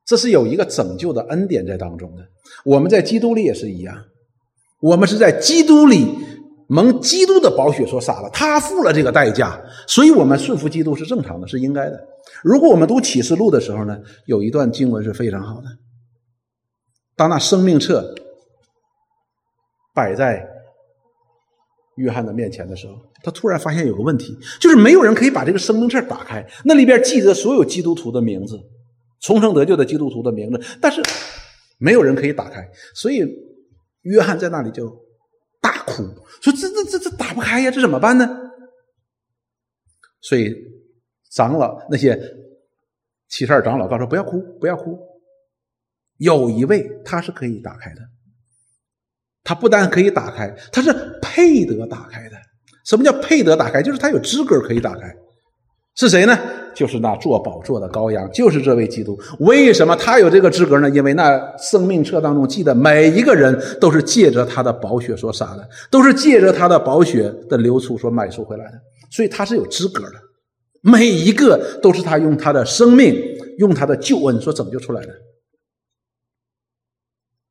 [0.04, 2.24] 这是有一个拯救的恩典在当中的。
[2.64, 3.94] 我们在基督里也是一样，
[4.80, 6.04] 我们是在基督里
[6.68, 11.98] 蒙基督的宝血所洒了，他付了这个代价，所以我们顺服基督是正常的，是应该的。
[12.42, 15.66] 如果我们读启示录的时候呢，有一段经文是非常好的。
[17.16, 18.14] 当那生命册
[19.94, 20.46] 摆在
[21.96, 28.58] 约翰的面前的时候，他突然发现有个问题，就是没有人可以把这个生命册打开，那里边记着所有基督徒的名字。
[29.20, 31.00] 重生得救的基督徒的名字，但是
[31.78, 33.24] 没有人可以打开，所以
[34.02, 34.94] 约翰在那里就
[35.64, 36.02] 大哭，
[36.42, 38.28] 说：“这这这这打不开呀，这怎么办呢？”
[40.20, 40.54] 所以
[41.30, 42.14] 长老那些
[43.28, 44.98] 七十二长老告诉：“不要哭，不要哭，
[46.18, 48.02] 有一位他是可以打开的，
[49.42, 52.36] 他不但可以打开，他是配得打开的。
[52.84, 53.82] 什么叫配得打开？
[53.82, 55.16] 就是他有资格可以打开。
[55.94, 56.36] 是谁呢？”
[56.74, 59.18] 就是那坐宝座的羔羊，就是这位基督。
[59.40, 60.90] 为什么他有这个资格呢？
[60.90, 68.72] 因为那生命册当中记的每一个人都是借着他的宝血所杀的，都是借着他的宝血的流出所买赎回来的，
[69.10, 70.12] 所以他是有资格的。
[70.82, 73.16] 每一个都是他用他的生命、
[73.58, 75.08] 用他的救恩所拯救出来的。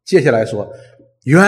[0.05, 0.69] 接下来说，
[1.23, 1.43] 愿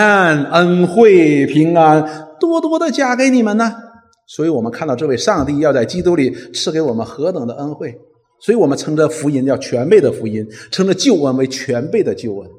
[0.46, 3.85] 恩惠平安多多的加给你们呢。
[4.26, 7.96] 所以我们看到这位上帝要在基督里赐给我们何等的恩惠，
[8.40, 12.50] 所以我们称这福音叫全备的福音，称这救恩为全备的救恩。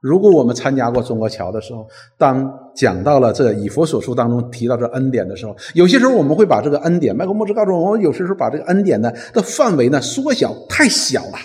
[0.00, 11.38] 如果我们参加过中国桥的时候，当讲到了这以佛所书当中提到这恩典的时候，有些时候我们会把这个恩典，麦克莫兹告诉我们，有些时候把这个恩典呢的范围呢缩小太小了，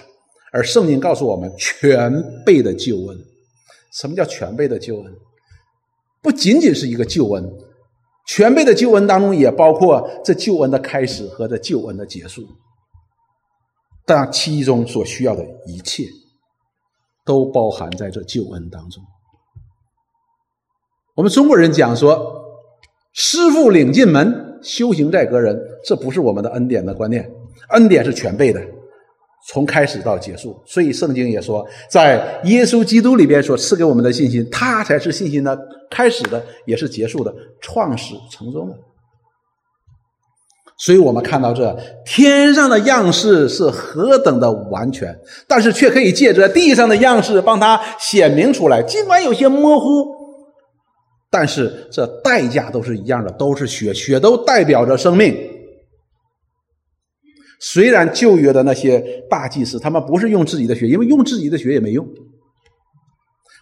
[0.53, 3.17] 而圣经告诉我们全备的救恩。
[3.91, 5.13] 什么叫全备的救恩？
[6.21, 7.51] 不仅仅是一个救恩。
[8.27, 12.43] 全备的救恩当中也包括这救恩的开始和这救恩的结束，
[14.05, 16.03] 但其中所需要的一切，
[17.23, 19.03] 都包含在这救恩当中。
[21.15, 22.43] 我们中国人讲说
[23.13, 27.31] “师傅领进门，修行在个人”，这不是我们的恩典的观念，
[27.69, 28.59] 恩典是全备的。
[29.47, 35.55] 从开始到结束，所以圣经也说，在耶稣基督里边所赐给我们的信心，他才是信心的
[35.89, 37.31] 开始的，也是结束的，
[37.61, 38.75] 创始成终的。
[40.77, 45.15] 所以我们看到这天上的样式是何等的完全，
[45.47, 50.07] 但是却可以借着地上的样式帮他显明出来，尽管有些模糊，
[51.29, 55.54] 但是这代价都是一样的，都是血，血都代表着生命。
[57.67, 62.07] 虽然旧约的那些大祭司，他们不是用自己的血，因为用自己的血也没用。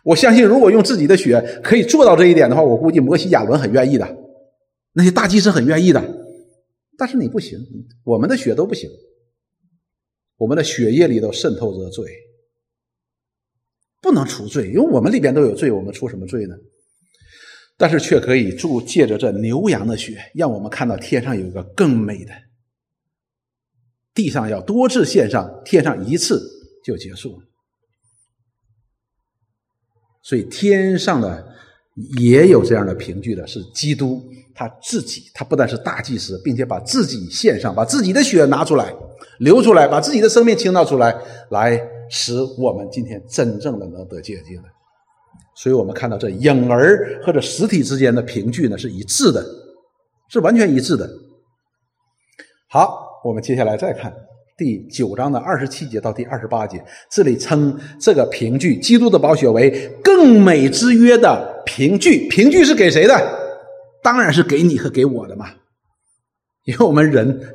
[0.03, 4.17] 我相信，如果用自己的血可以做到这一点的话，我估计摩西、亚伦很愿意的，
[4.91, 6.03] 那些大祭司很愿意的。
[6.97, 7.57] 但是你不行，
[8.03, 8.89] 我们的血都不行，
[10.35, 12.05] 我们的血液里头渗透着罪，
[14.01, 16.55] 不能除罪，因为我们里边都有罪，我们除什么罪呢？
[17.77, 22.33] 但是却可以助借着这牛羊的血，让我们看到天上有一个更美的。
[24.13, 26.41] 地上要多次献上，天上一次
[26.83, 27.43] 就结束了。
[30.21, 31.45] 所以天上的
[32.17, 38.93] 也有这样的凭据的，是基督他自己，他不但是大祭司，并且把自己献上，把自己的血拿出来
[39.39, 41.13] 流出来，把自己的生命倾倒出来，
[41.49, 44.69] 来使我们今天真正的能得洁净的。
[45.55, 49.43] 所以我们看到这影儿和这实体之间的凭据呢是一致的，
[50.29, 51.09] 是完全一致的。
[52.69, 53.12] 好。
[53.23, 54.13] 我们接下来再看
[54.57, 62.27] 第九章的二十七节到第二十八节，这里称这个凭据基督的宝血为更美之约的凭据。
[62.29, 63.39] 凭据是给谁的？
[64.03, 65.49] 当然是给你和给我的嘛，
[66.65, 67.53] 因为我们人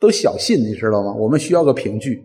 [0.00, 1.12] 都小信，你知道吗？
[1.12, 2.22] 我们需要个凭据，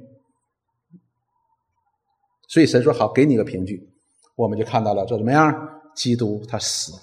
[2.48, 3.90] 所以神说好，给你个凭据，
[4.36, 5.54] 我们就看到了这怎么样？
[5.96, 7.00] 基督他死了，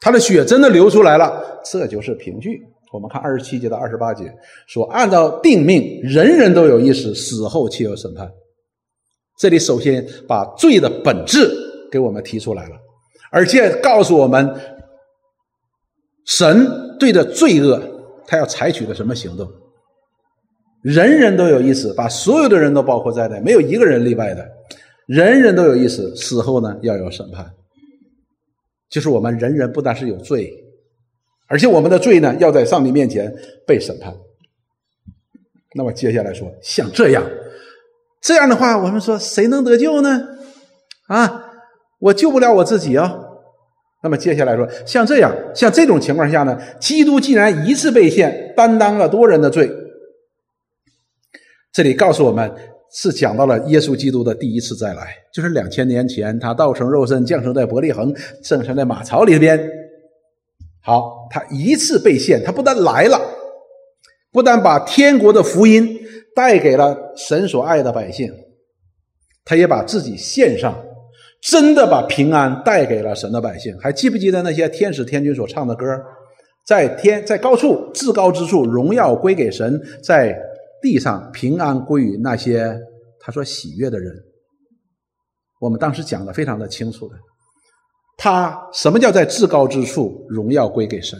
[0.00, 2.62] 他的血真的流出来了，这就是凭据。
[2.92, 4.32] 我们看二十七节到二十八节，
[4.66, 8.28] 说按照定命，人人都有意识，死后且有审判。
[9.38, 11.48] 这里首先把罪的本质
[11.90, 12.76] 给我们提出来了，
[13.30, 14.54] 而且告诉我们，
[16.26, 17.80] 神对着罪恶，
[18.26, 19.48] 他要采取的什么行动？
[20.82, 24.46] 人人都有意思，把所有的人都包括在内，没有一个人例外的。
[25.06, 27.48] 人人都有意思，死后呢要有审判，
[28.88, 30.52] 就是我们人人不但是有罪。
[31.50, 33.34] 而且我们的罪呢，要在上帝面前
[33.66, 34.14] 被审判。
[35.74, 37.28] 那么接下来说，像这样，
[38.22, 40.28] 这样的话，我们说谁能得救呢？
[41.08, 41.44] 啊，
[41.98, 43.18] 我救不了我自己啊。
[44.04, 49.68] 那么接下来说，像这样，像这种情况下呢，基督既然一次被献，担当了多人的罪，
[51.72, 52.48] 这里告诉我们
[52.92, 59.79] 是讲到了耶稣基督的第一次再来，就是两千年前他道成肉身降生在伯利恒，生生在马槽里边。
[60.82, 63.20] 好，他一次被献，他不但来了，
[64.32, 66.00] 不但把天国的福音
[66.34, 68.32] 带给了神所爱的百姓，
[69.44, 70.82] 他也把自己献上，
[71.42, 73.76] 真的把平安带给了神的百姓。
[73.78, 75.84] 还记不记得那些天使天君所唱的歌？
[76.66, 80.38] 在天在高处至高之处，荣耀归给神；在
[80.80, 82.78] 地上平安归于那些
[83.18, 84.14] 他说喜悦的人。
[85.60, 87.14] 我们当时讲的非常的清楚的。
[88.22, 91.18] 他什么叫在至高之处荣耀归给神？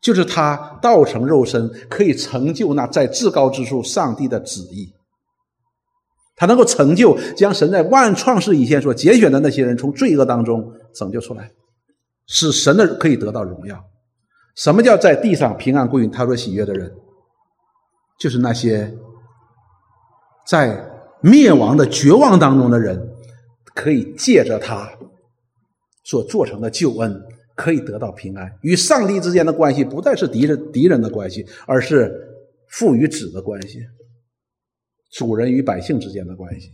[0.00, 4.92] 就是他道成肉身，可以成就那在至高之处上帝的旨意。
[6.34, 11.52] 他能够成就将神在万创世以前所拣选的那些人从罪恶当中拯救出来，
[12.26, 13.84] 使神的可以得到荣耀。
[14.56, 16.92] 什么叫在地上平安归于他所喜悦的人？
[18.18, 18.92] 就是那些
[20.48, 20.84] 在
[21.20, 23.00] 灭亡的绝望当中的人，
[23.72, 24.90] 可以借着他。
[26.10, 27.22] 所做成的救恩
[27.54, 32.12] 可以得到平安，与上帝之间的关系不再是敌人敌人的关系，而是
[32.68, 33.78] 父与子的关系，
[35.12, 36.70] 主人与百姓之间的关系，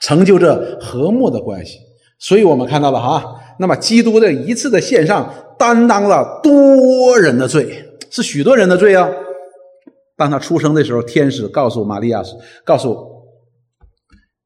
[0.00, 1.76] 成就这和睦的关系。
[2.18, 9.06] 所以我们看到了哈，那么基督的一次的献上，担当了多人的罪，是许多人的罪啊。
[10.16, 12.22] 当他出生的时候，天使告诉玛利亚，
[12.64, 12.96] 告诉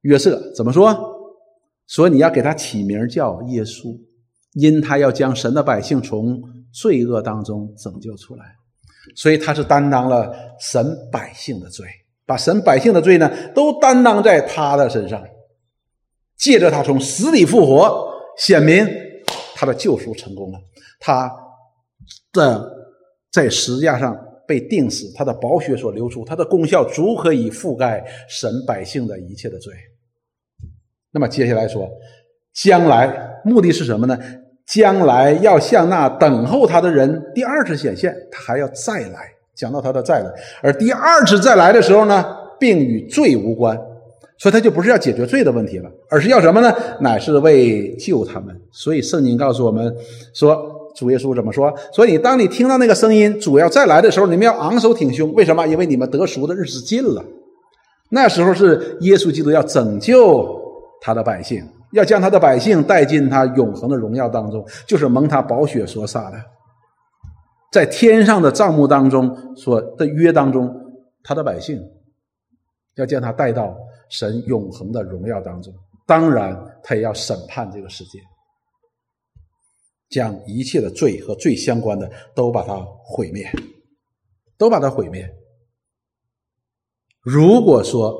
[0.00, 1.13] 约瑟怎么说？
[1.94, 3.96] 所以你要给他起名叫耶稣，
[4.54, 6.42] 因他要将神的百姓从
[6.72, 8.44] 罪恶当中拯救出来，
[9.14, 11.86] 所以他是担当了神百姓的罪，
[12.26, 15.22] 把神百姓的罪呢都担当在他的身上，
[16.36, 18.84] 借着他从死里复活，显明
[19.54, 20.58] 他的救赎成功了。
[20.98, 21.30] 他
[22.32, 22.68] 的
[23.30, 24.18] 在十字架上
[24.48, 29.72] 被钉死，他的宝血所流出，他的功效足可以覆盖神百姓的一切的罪。
[31.14, 31.88] 那么接下来说，
[32.52, 34.18] 将来目的是什么呢？
[34.66, 39.30] 将来要向那等候他的人第二次显现，他还要再来。
[39.54, 40.26] 讲到他的再来，
[40.60, 42.24] 而第二次再来的时候呢，
[42.58, 43.78] 并与罪无关，
[44.36, 46.74] 所以他就不是要解决罪的问题了，而是要什么呢？
[47.00, 48.52] 乃是为救他们。
[48.72, 49.94] 所以圣经告诉我们
[50.34, 51.72] 说，主耶稣怎么说？
[51.92, 55.32] 所以当你听到那个声音，主要再来的时候，你们要昂首挺胸。
[55.34, 55.64] 为什么？
[55.68, 57.24] 因为你们得赎的日子近了。
[58.10, 60.63] 那时候是耶稣基督要拯救。
[61.06, 66.42] 他的百姓要将他的百姓带进他永恒的荣耀当中，就是蒙他宝血所洒的，
[67.70, 70.74] 在天上的帐幕当中所的约当中，
[71.22, 71.78] 他的百姓
[72.94, 73.76] 要将他带到
[74.08, 75.70] 神永恒的荣耀当中。
[76.06, 78.18] 当然，他也要审判这个世界，
[80.08, 83.46] 将一切的罪和罪相关的都把它毁灭，
[84.56, 85.30] 都把它毁灭。
[87.20, 88.16] 如果说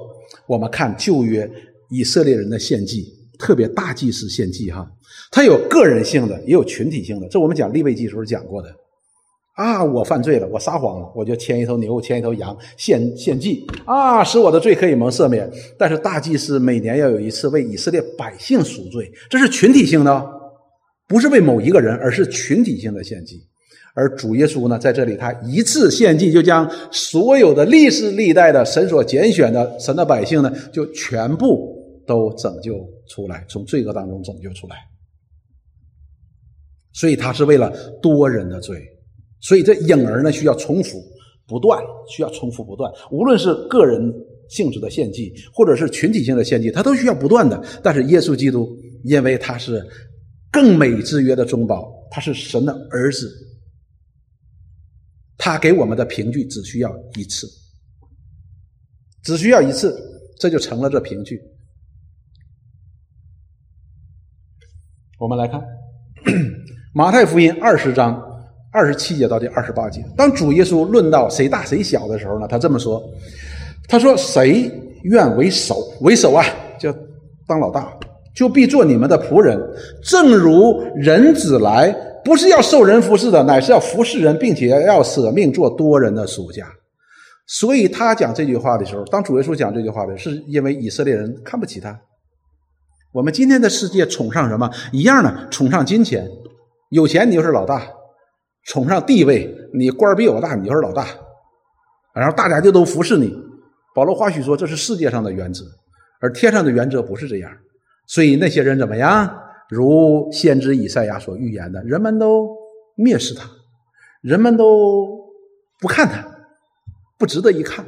[0.47, 1.51] 我们看旧约。
[1.91, 3.07] 以色列人的献祭，
[3.39, 4.89] 特别大祭司献祭，哈，
[5.30, 7.28] 它有个人性的，也有群体性的。
[7.28, 8.68] 这我们讲立位祭时候讲过的。
[9.57, 15.49] 啊，我犯罪了，我撒谎了，我就牵一头牛，牵一头羊献献祭，啊，使我的罪可以蒙赦免。
[15.78, 20.26] 但是大祭司每年要有一次为以色列百姓赎罪，这是群体性的，
[21.07, 23.41] 不是为某一个人，而是群体性的献祭。
[23.95, 31.73] 而主耶稣呢，在这里他一次献祭，就将所有的历世历代的神所拣选的神的百姓呢，就全部。
[32.07, 32.78] 都拯救
[33.09, 34.76] 出来，从罪恶当中拯救出来，
[36.92, 38.82] 所以他是为了多人的罪，
[39.40, 41.02] 所以这婴儿呢需要重复
[41.46, 42.92] 不断，需要重复不断。
[43.11, 44.12] 无论是个人
[44.48, 47.62] 性质的献祭，或者是群体性的献祭，他都需要不断的。
[47.82, 49.84] 但是耶稣基督，因为他是
[50.50, 53.30] 更美之约的中保，他是神的儿子，
[55.36, 57.46] 他给我们的凭据只需要一次，
[59.22, 60.11] 只需要一次。
[60.36, 61.40] 这就成了这凭据。
[65.18, 65.62] 我们来看
[66.92, 68.20] 马太福音二十章
[68.72, 73.00] 二十七节到第二十八节，当主耶稣论到谁大谁小的时候呢，他这么说
[73.88, 74.68] ：“他说谁
[75.04, 75.76] 愿为首？
[76.00, 76.44] 为首啊，
[76.80, 76.92] 就
[77.46, 77.96] 当老大，
[78.34, 79.56] 就必做你们的仆人。
[80.02, 81.94] 正如人子来，
[82.24, 86.66] 不是要受人服侍的，乃是要服侍人，并且要舍命做多人的属下。
[87.46, 91.96] 所以他讲这句话的时候，当主耶稣讲这句话的时候，是因为以色列人看不起他。”
[93.14, 94.68] 我们今天的世界崇尚什么？
[94.90, 96.28] 一样的，崇尚金钱，
[96.88, 97.78] 有钱你就是老大；
[98.64, 101.06] 崇尚地位，你官比我大，你就是老大。
[102.12, 103.32] 然后大家就都服侍你。
[103.94, 105.64] 保罗话许说，这是世界上的原则，
[106.20, 107.52] 而天上的原则不是这样。
[108.08, 109.42] 所以那些人怎么样？
[109.68, 112.48] 如先知以赛亚所预言的，人们都
[112.96, 113.48] 蔑视他，
[114.22, 115.06] 人们都
[115.78, 116.26] 不看他，
[117.16, 117.86] 不值得一看。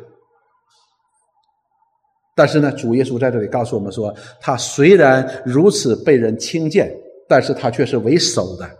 [2.36, 6.94] 但是呢，主耶稣在这里告诉我们说，他虽然如此被人轻贱，
[7.26, 8.70] 但是他却是为首的。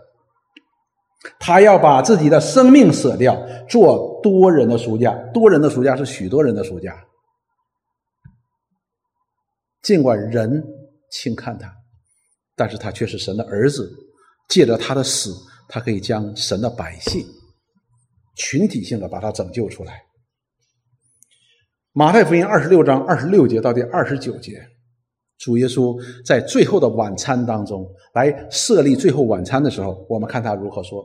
[1.39, 3.35] 他要把自己的生命舍掉，
[3.67, 5.11] 做多人的赎价。
[5.33, 7.03] 多人的赎价是许多人的赎价。
[9.81, 10.63] 尽管人
[11.09, 11.73] 轻看他，
[12.55, 13.91] 但是他却是神的儿子。
[14.47, 15.33] 借着他的死，
[15.67, 17.25] 他可以将神的百姓
[18.35, 20.06] 群体性的把他拯救出来。
[21.97, 24.61] 马太福音二十六章二十六节到第二十九节，
[25.39, 31.03] 主耶稣在最后的晚餐当中来设立最后晚餐的时候，我们看他如何说。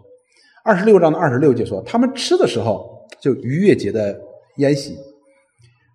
[0.63, 4.21] 二十六章的二十六节说，他们吃的时候就逾越节的
[4.59, 4.99] 宴席，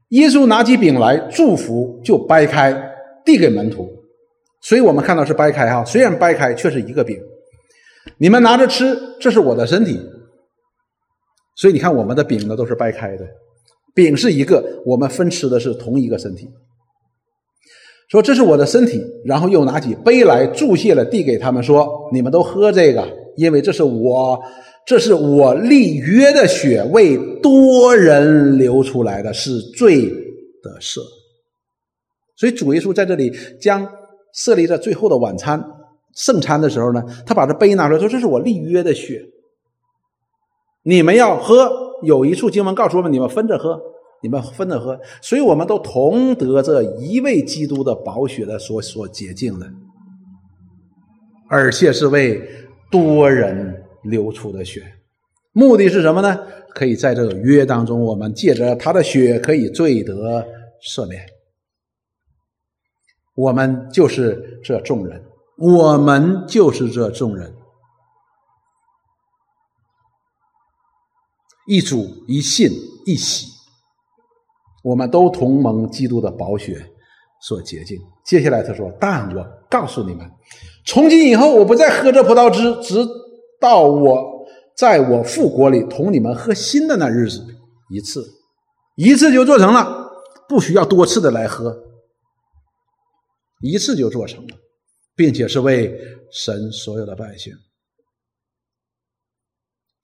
[0.07, 2.73] 耶稣拿起饼来祝福，就掰开
[3.23, 3.87] 递给门徒。
[4.61, 7.15] 所以我们看到是掰开哈，虽然掰开，却是一个饼。
[8.17, 10.01] 你们拿着吃，这是我的身体。
[11.55, 13.23] 所以你看，我们的饼呢都是掰开的。
[13.97, 16.47] 饼是一个，我们分吃的是同一个身体。
[18.09, 23.03] 说这是我的身体，然后又拿起杯来注谢了，递给他们说：“你们都喝这个，
[23.37, 24.39] 因为这是我，
[24.85, 30.05] 这是我立约的血，为多人流出来的，是罪
[30.61, 30.99] 的赦。”
[32.37, 33.85] 所以主耶稣在这里将
[34.35, 35.59] 设立在最后的晚餐
[36.15, 39.23] 圣餐的时候呢，他把这杯拿出来说：“这是我立约的血，
[40.83, 43.79] 你们要喝。”有一处经文告诉我们：你们分着喝，
[44.21, 49.67] 你们分着喝，所以我们都同得这一位基督的宝血的所所洁净的，
[51.49, 52.41] 而且是为
[52.91, 54.81] 多人流出的血。
[55.53, 56.37] 目的是什么呢？
[56.75, 60.45] 可以在这个约当中，我们借着他的血可以罪得
[60.87, 61.21] 赦免。
[63.35, 65.19] 我们就是这众人，
[65.57, 67.51] 我们就是这众人。
[71.67, 72.71] 一主一信
[73.05, 73.47] 一喜，
[74.83, 76.73] 我们都同盟基督的宝血
[77.41, 77.99] 所洁净。
[78.25, 80.25] 接下来他说：“但我告诉你们，
[80.85, 83.05] 从今以后，我不再喝这葡萄汁，直
[83.59, 84.47] 到我
[84.77, 87.45] 在我父国里同你们喝新的那日子，
[87.89, 88.25] 一次，
[88.95, 90.09] 一次就做成了，
[90.47, 91.77] 不需要多次的来喝，
[93.61, 94.55] 一次就做成了，
[95.17, 95.99] 并且是为
[96.31, 97.53] 神所有的百姓。”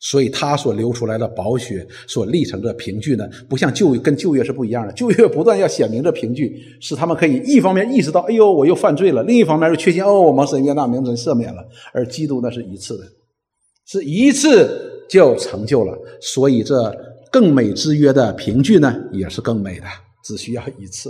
[0.03, 4.91] 所以他所流出来的宝血所立成的凭据呢，不像旧跟旧约是不一样的。
[4.91, 11.65] 旧约不断要显明这凭据，使他们可以一方面意识到，哎呦，我又犯罪了；另一方面又确信，哦，我蒙神约纳名神赦免了。
[11.93, 13.05] 而基督那是一次的，
[13.85, 15.97] 是一次就成就了。
[16.19, 16.93] 所以这
[17.31, 19.85] 更美之约的凭据呢，也是更美的，
[20.25, 21.09] 只需要一次。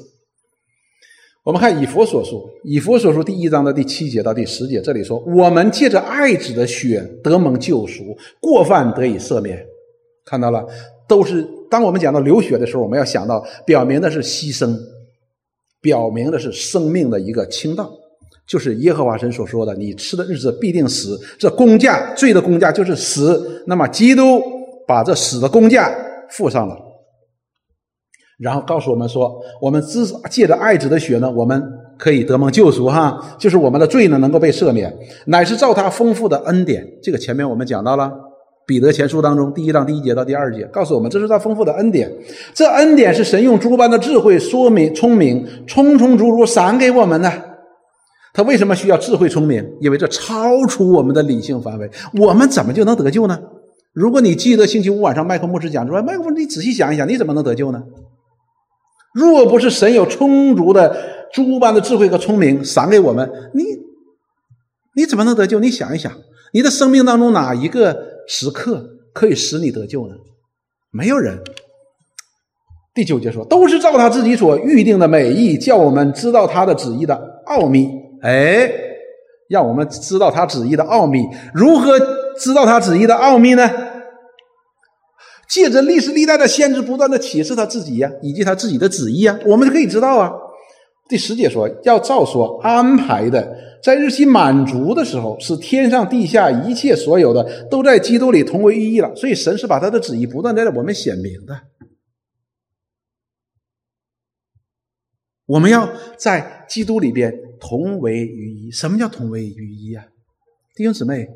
[1.43, 9.61] 我们看以佛所说，以佛所说第一章的第七节到第十节，这里说：“我们借着爱子的血得蒙救赎，过犯得以赦免。”
[10.23, 10.65] 看到了，
[11.05, 14.73] 都是当我们讲到流血的时候，我们要想到，表明的是牺牲，
[15.81, 17.91] 表明的是生命的一个倾倒，
[18.47, 23.61] 就是耶和华神所说的：“你吃的日子必定死。”这公价罪的公价就是死。
[23.67, 24.41] 那么基督
[24.87, 25.93] 把这死的公价
[26.29, 26.77] 付上了。
[28.39, 31.63] 然后告诉我们说，我们之借着爱子的血呢，我们
[31.97, 34.93] 可以得蒙救赎哈，就是我们的罪呢能够被赦免，
[35.27, 36.85] 乃是照他丰富的恩典。
[37.01, 38.11] 这个前面我们讲到了，
[38.65, 42.11] 彼得前书当中第一章第一节到第二节，告诉我们这是他丰富的恩典。
[42.53, 47.31] 这恩典是神用诸般的智慧、说明、聪明、充充足足赏给我们的。
[48.33, 49.63] 他为什么需要智慧聪明？
[49.79, 51.89] 因为这超出我们的理性范围。
[52.19, 53.39] 我们怎么就能得救呢？
[53.93, 57.83] 如果你记得星期五晚上麦克牧师讲说，麦克牧，你仔细想一想，你怎么能得救呢？
[59.13, 60.95] 若不是神有充足的
[61.31, 63.63] 诸般的智慧和聪明赏给我们，你
[64.95, 65.59] 你怎么能得救？
[65.59, 66.11] 你想一想，
[66.53, 67.95] 你的生命当中哪一个
[68.27, 68.83] 时刻
[69.13, 70.15] 可以使你得救呢？
[70.91, 71.39] 没有人。
[72.93, 77.15] 第九节说，都是照他自己所预定的美意，叫我们知道他的旨意的
[77.47, 77.89] 奥秘。
[78.21, 78.71] 哎，
[79.49, 81.25] 让我们知道他旨意的奥秘。
[81.55, 81.99] 如何
[82.37, 83.67] 知道他旨意的奥秘呢？
[85.53, 90.33] 借着历史历代的先知不断的启示他自己呀，以及他自己的旨意啊，我们就可以知道啊。
[91.07, 99.15] 第十节说，要照所安排的，在日期满足的时候，使天上地下一切所有的都在基督里同为一意了。
[99.15, 101.55] 所以神是把他的旨意不断在我们显明的。
[105.45, 105.87] 我们要
[106.17, 108.71] 在基督里边同为于一。
[108.71, 110.03] 什么叫同为于一啊？
[110.73, 111.27] 弟兄姊妹，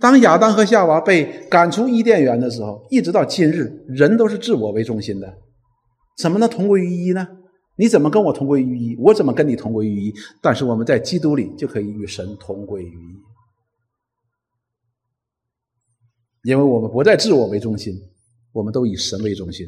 [0.00, 5.38] 当亚当和夏娃被赶出伊甸园的时候，一直到今日，人都是自我为中心的，
[6.16, 7.26] 怎么能同归于一呢？
[7.76, 8.96] 你怎么跟我同归于一？
[8.96, 10.14] 我怎么跟你同归于一？
[10.40, 12.86] 但是我们在基督里就可以与神同归于
[16.46, 17.94] 一，因为我们不再自我为中心，
[18.52, 19.66] 我们都以神为中心，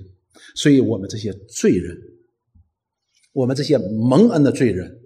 [0.55, 1.97] 所以我们这些罪人。
[3.33, 5.00] 我们这些蒙恩的罪人，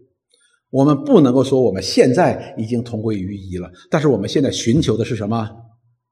[0.75, 3.70] 我们不能够说我们现在已经同归于一了。
[3.89, 5.49] 但是我们现在寻求的是什么？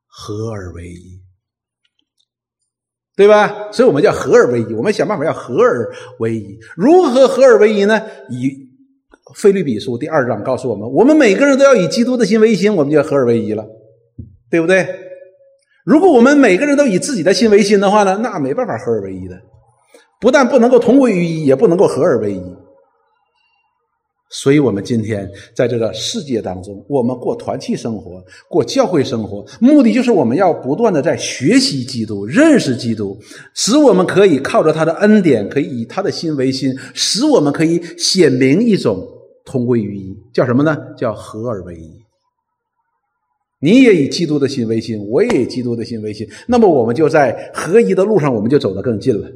[0.07, 1.21] 合而为一，
[3.17, 3.73] 对吧？
[3.73, 4.73] 所以我们叫合而为一。
[4.75, 5.91] 我们想办法要合而
[6.21, 6.57] 为一。
[6.77, 8.01] 如何合而为一呢？
[8.31, 8.53] 以
[9.35, 13.67] 菲律比书第二章告诉我们：我们每个人都要以基督的心为心，我们就要合而为一了，
[14.49, 14.87] 对不对？
[15.85, 19.37] 如果我们每个人都以自己的心为心的话呢，那没办法合而为一的。
[20.21, 22.62] 不但不能够同归于一，也不能够合而为一。
[24.35, 33.19] 所以，我们今天在这个世界当中，我们过团契生活，过教会生活，目的就是我们要不断的在学习基督，认识基督，
[33.53, 39.07] 使我们可以靠着他的恩典，可以以他的心为心，使我们可以显明一种
[39.45, 40.75] 同归于一，叫什么呢？
[40.97, 41.91] 叫合而为一。
[43.61, 49.31] 你也以基督的心为心，我也以基督的心为心，那么我们就在合一的路上，我们就走得更近了。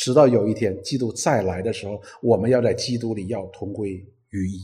[0.00, 3.90] 直到有一天基督再来的时候，我们要在基督里要同归
[4.30, 4.58] 于一，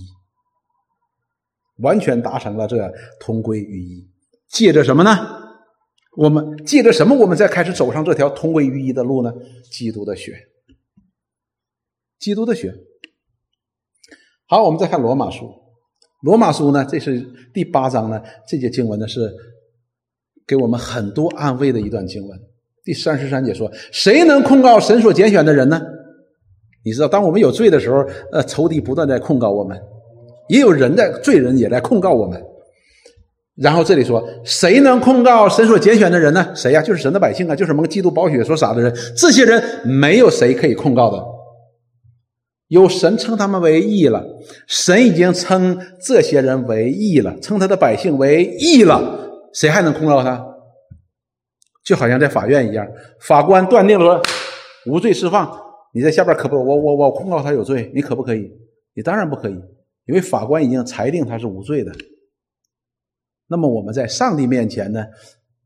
[1.82, 4.08] 完全达成了这同归于一。
[4.48, 5.10] 借着什么呢？
[6.16, 7.14] 我们借着什么？
[7.14, 9.30] 我们再开始走上这条同归于一的路呢？
[9.70, 10.32] 基督的血，
[12.18, 12.74] 基督的血。
[14.46, 15.52] 好，我们再看罗马书。
[16.22, 16.82] 罗马书呢？
[16.86, 17.20] 这是
[17.52, 18.22] 第八章呢。
[18.48, 19.30] 这节经文呢是
[20.46, 22.40] 给我们很多安慰的一段经文。
[22.86, 25.82] 第三十三节说：“谁能控告神所拣选的人呢？
[26.84, 27.96] 你知道，当我们有罪的时候，
[28.30, 29.76] 呃，仇敌不断在控告我们，
[30.48, 32.40] 也有人在罪人也在控告我们。
[33.56, 36.46] 然后这里说，谁能控告神所拣选的人呢？
[36.54, 36.80] 谁呀？
[36.80, 38.94] 就是神的百姓啊，就是蒙基督宝血所洒的人。
[39.16, 41.20] 这些人没有谁可以控告的，
[42.68, 44.24] 有神称他们为义了。
[44.68, 49.28] 神已经称这些人为义了，称他的百姓为义了。
[49.52, 50.46] 谁还能控告他？”
[51.86, 52.84] 就好像在法院一样，
[53.20, 54.20] 法官断定了
[54.86, 55.48] 无罪释放，
[55.94, 58.50] 你在下边可不，我我我控告他有罪，你可不可以？
[58.94, 59.54] 你当然不可以，
[60.06, 61.92] 因为法官已经裁定他是无罪的。
[63.46, 65.06] 那么我们在上帝面前呢，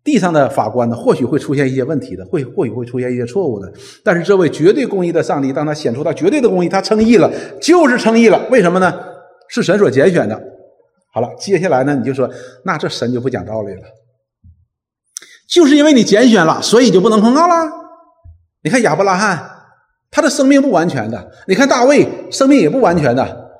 [0.05, 3.73] 地上的法官呢，或许会出现一些问题的，会或许会出现一些错误的。
[4.05, 8.47] 但是这位绝对公义的上帝，当他显出他绝对的公义，他称义了，就是称义了。
[8.51, 8.93] 为什么呢？
[9.49, 10.39] 是神所拣选的。
[11.14, 12.29] 好了，接下来呢，你就说，
[12.66, 13.83] 那这神就不讲道理了。
[15.51, 17.55] 就是因为你拣选了，所以就不能控告了。
[18.63, 19.51] 你看亚伯拉罕，
[20.11, 23.51] 他的生命不完全的；你看大卫，生命也不完全的。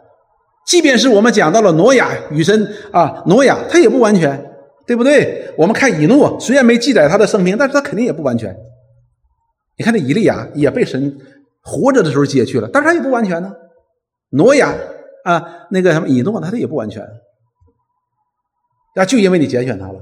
[0.67, 4.53] 即便是我们讲到了挪亚与神啊，挪亚他也不完全，
[4.87, 5.53] 对不对？
[5.59, 8.57] 我们看以诺，虽然没记载他的生命，但是他肯定也不完全。
[9.77, 11.19] 你看这以利亚也被神
[11.63, 13.51] 活着的时候接去了，但是他也不完全呢。
[14.31, 14.73] 挪亚
[15.25, 17.05] 啊，那个什么以诺，他他也不完全。
[18.95, 19.99] 那就因为你拣选他了，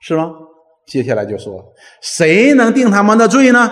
[0.00, 0.30] 是吗？
[0.86, 1.72] 接下来就说，
[2.02, 3.70] 谁能定他们的罪呢？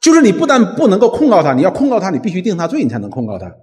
[0.00, 3.54] 就是你不但不能够控告他，你要控告他，你必须定他罪，你才能控告他。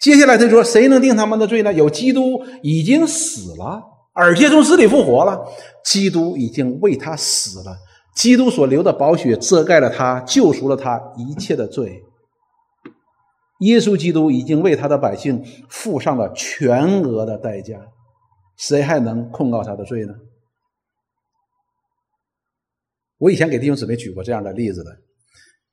[0.00, 1.70] 接下来他说，谁能定他们的罪呢？
[1.72, 3.82] 有基督已经死了，
[4.14, 5.38] 而且从死里复活了。
[5.84, 7.76] 基督已经为他死了，
[8.16, 12.02] 基督所流的宝血遮盖了他，救赎了他一切的罪。
[13.60, 17.76] 耶稣基督已经为他的百姓付上了全额的代价，
[18.56, 20.14] 谁还能控告他的罪呢？
[23.20, 24.90] 我以前给弟兄姊妹举过这样的例子的，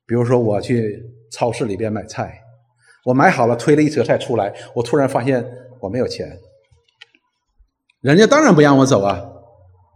[0.06, 2.38] 比如说我去超市里边买菜，
[3.06, 6.28] 我买好了推了一车菜出来，我突然发现我没有钱，
[8.02, 9.26] 人家当然不让我走啊，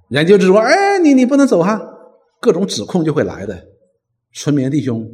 [0.09, 1.81] 人家就说：“哎，你你不能走哈！”
[2.39, 3.67] 各种指控就会来的。
[4.33, 5.05] 村民弟兄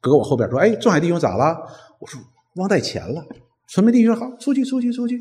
[0.00, 1.58] 搁我后边说：“哎，仲海弟兄咋了？”
[1.98, 2.20] 我说
[2.56, 3.26] ：“忘带钱了。”
[3.68, 5.20] 村民弟兄：“好，出去出去出去。”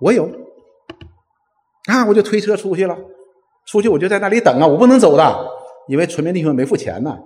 [0.00, 0.30] 我有，
[1.86, 2.94] 啊，我就推车出去了。
[3.68, 5.48] 出去我就在那里等啊，我不能走的。
[5.88, 7.16] 因为纯民弟兄没付钱呢。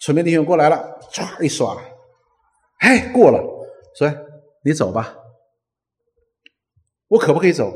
[0.00, 1.76] 纯民弟兄过来了，唰一刷，
[2.78, 3.42] 哎，过了。
[3.98, 4.12] 说
[4.62, 5.16] 你走吧，
[7.08, 7.72] 我可不可以走？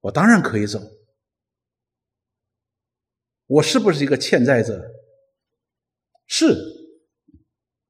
[0.00, 0.78] 我当然可以走。
[3.46, 4.82] 我是不是一个欠债者？
[6.26, 6.54] 是，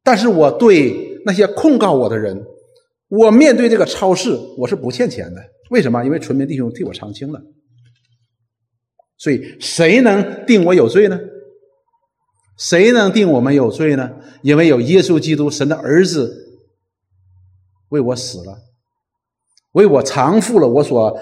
[0.05, 2.45] 但是我对那些控告我的人，
[3.09, 5.41] 我面对这个超市，我是不欠钱的。
[5.71, 6.05] 为什么？
[6.05, 7.41] 因为纯民弟兄替我偿清了。
[9.19, 11.19] 所以谁能定我有罪呢？
[12.57, 14.11] 谁能定我们有罪呢？
[14.43, 16.61] 因为有耶稣基督，神的儿子
[17.91, 18.59] 为我死了，
[19.73, 21.19] 为我偿付了我所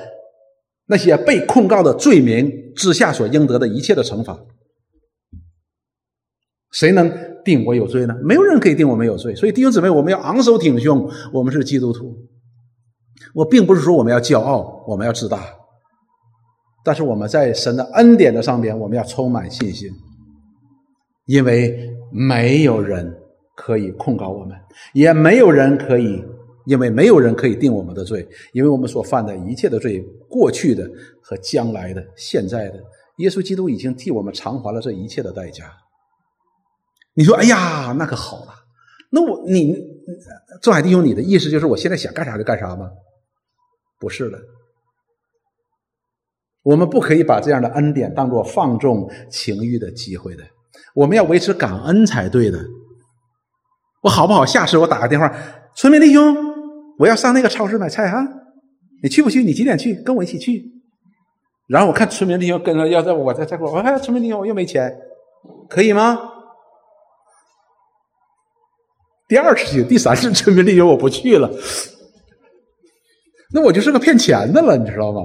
[0.87, 4.39] 那些被控告的罪名之下所应得的一切的惩罚。
[6.73, 7.11] 谁能
[7.45, 8.15] 定我有罪呢？
[8.23, 9.35] 没有人可以定我们有罪。
[9.35, 12.15] 所以弟兄姊妹，我们要昂首挺胸，我们是基督徒。
[13.33, 15.56] 我并不是说我们要骄傲，我们要自大。
[16.87, 19.91] 但是我们在神的恩典的上边，我们要充满信心，
[21.25, 23.13] 因为没有人
[23.57, 24.57] 可以控告我们，
[24.95, 26.23] 也没有人可以，
[26.65, 30.89] 因为没有人可以定我们的罪，因为我们所犯的一切的罪，过去的
[31.21, 32.81] 和将来的、现在的，
[33.17, 35.65] 耶稣基督已经替我们偿还了这一切的代价。
[37.15, 38.55] 你说，哎呀，那可好了，
[39.11, 39.75] 那我你，
[40.63, 42.89] 众海弟兄，你的意思就是我现在想干啥就干啥吗？
[43.99, 44.39] 不是的。
[46.67, 50.43] 我们不可以把这样的恩典当做放纵情欲的机会的，
[50.97, 52.59] 我们要维持感恩才对的。
[54.03, 54.45] 我好不好？
[54.45, 55.33] 下次我打个电话，
[55.77, 56.37] 村民弟兄，
[56.99, 58.19] 我要上那个超市买菜哈，
[59.01, 59.45] 你去不去？
[59.45, 59.95] 你几点去？
[59.95, 60.65] 跟我一起去。
[61.69, 64.93] 然后我看村民弟兄跟着要在我在再过，我看村民弟兄我又没钱，
[65.69, 66.19] 可以吗？
[69.29, 71.49] 第二次去，第三次村民弟兄我不去了，
[73.55, 75.23] 那我就是个骗钱的了，你知道吗？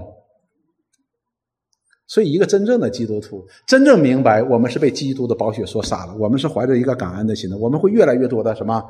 [2.12, 8.84] 所以，一个真正的基督徒，真正明白我们是被基督的宝血所杀了，我们是怀着一个感恩的心的，我们会越来越多的什么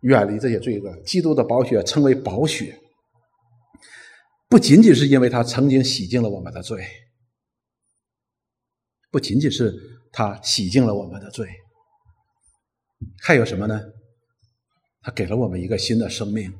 [0.00, 0.92] 远离这些罪恶。
[1.02, 2.76] 基督的宝血称为宝血，
[4.48, 6.84] 不仅仅是因为他曾经洗净了我们的罪，
[9.12, 9.72] 不仅仅是
[10.10, 11.46] 他洗净了我们的罪，
[13.22, 13.80] 还有什么呢？
[15.00, 16.52] 他给了我们一个新的生命，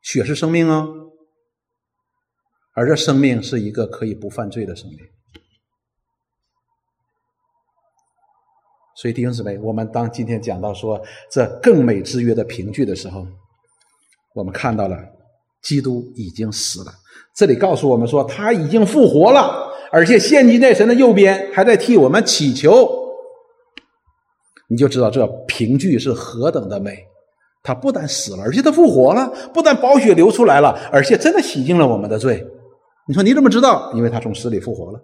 [0.00, 1.03] 血是生命啊。
[2.74, 4.98] 而这生命是一个可以不犯罪的生命，
[8.96, 11.00] 所以弟兄姊妹，我们当今天讲到说
[11.30, 13.24] 这更美之约的凭据的时候，
[14.34, 14.98] 我们看到了
[15.62, 16.92] 基督已经死了。
[17.36, 22.88] 这里告诉我们说他已经复活了，而且现今在神的右边，还在替我们祈求。
[24.68, 27.06] 你就知道这凭据是何等的美。
[27.62, 32.46] 他不但死了，而且他复活了；不但宝血流出来了，而且真的洗净了我们的罪。
[33.06, 33.92] 你说你怎么知道？
[33.94, 35.00] 因为他从死里复活了。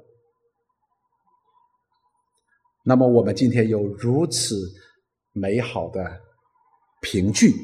[2.82, 4.56] 那么我们今天有如此
[5.32, 6.02] 美好的
[7.02, 7.54] 凭据，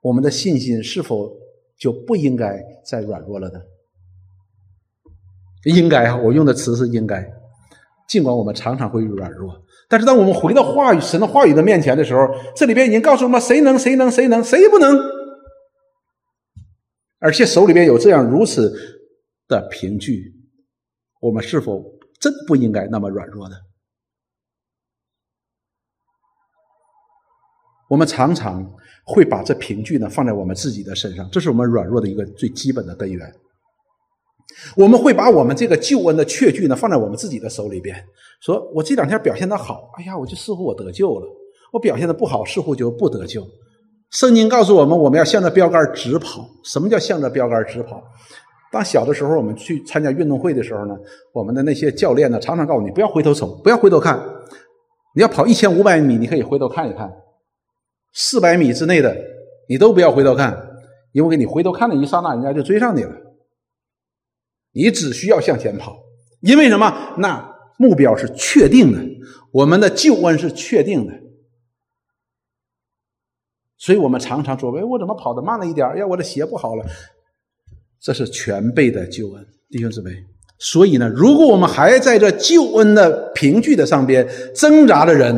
[0.00, 1.28] 我们的信心是否
[1.76, 3.60] 就不应该再软弱了呢？
[5.64, 7.28] 应该啊，我用的词是应该。
[8.08, 13.76] 尽管我们常常会软弱，但是当我们回到话语神的话语的面前的时候，这里边已经告诉我们：谁能？
[13.76, 14.08] 谁能？
[14.08, 14.44] 谁能？
[14.44, 14.96] 谁不能。
[17.18, 18.94] 而且手里边有这样如此。
[19.48, 20.32] 的凭据，
[21.20, 21.84] 我们是否
[22.20, 23.56] 真不应该那么软弱呢？
[27.88, 28.68] 我们常常
[29.04, 33.32] 会把这凭据呢放在我们自己的身上，这是我们软弱的一个最基本的根源。
[34.76, 38.04] 我们会把我们这个救恩的确据呢放在我们自己的手里边，
[38.40, 41.26] 说我这两天表现的好，哎呀，我就似乎我得救了；
[41.72, 43.46] 我表现的不好，似乎就不得救。
[44.10, 46.48] 圣经告诉我们，我们要向着标杆直跑。
[46.64, 48.02] 什么叫向着标杆直跑？
[48.72, 50.94] 当小的时候，我们去参加运动会的时候呢，
[51.32, 54.20] 我们的那些教练呢，常常告诉你不要回头瞅，不要回头看。
[55.14, 57.08] 你要跑一千五百米，你可以回头看一看；
[58.12, 59.16] 四百米之内的，
[59.68, 60.54] 你都不要回头看，
[61.12, 63.12] 因为你回头看的一刹那，人家就追上你了。
[64.72, 65.96] 你只需要向前跑，
[66.40, 67.14] 因为什么？
[67.16, 68.98] 那目标是确定的，
[69.52, 71.14] 我们的救恩是确定的。
[73.78, 75.86] 所以我们常常说：“哎，我怎么跑得慢了一点？
[75.86, 76.84] 哎呀，我的鞋不好了。”
[78.06, 80.12] 这是全备的救恩，弟兄姊妹。
[80.60, 85.34] 所以呢，如果我们还在这救恩的凭据的上边挣扎的人，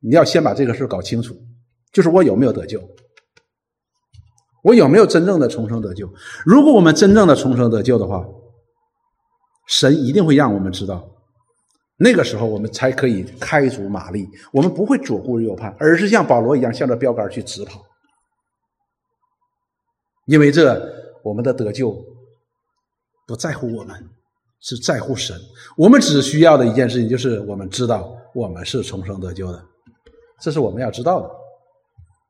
[0.00, 1.34] 你要先把这个事搞清楚，
[1.92, 2.80] 就是我有没有得救，
[4.62, 6.08] 我有没有真正的重生得救。
[6.46, 8.24] 如果我们真正的重生得救的话，
[9.66, 11.04] 神一定会让我们知道，
[11.96, 17.82] 那个时候我们才可以开足马力，我们不会左顾右盼，而是像保罗一样向着标杆去直跑，
[20.26, 21.02] 因为这。
[21.24, 21.90] 我们的得救
[23.26, 23.96] 不在乎我们，
[24.60, 25.36] 是在乎神。
[25.76, 29.60] 我们只需要的一件事情，就是我们知道我们是重生得救的，
[30.40, 31.30] 这是我们要知道的。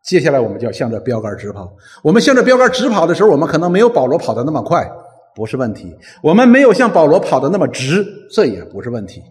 [0.04, 1.74] 接下来，我们就要向着标杆直跑。
[2.02, 4.86] 我们向着标杆直跑的时候，我们可能没有保罗跑的那么快，
[5.34, 5.88] 不是问题；
[6.22, 9.22] 我们没有像保罗跑的那么直，这也不是问题，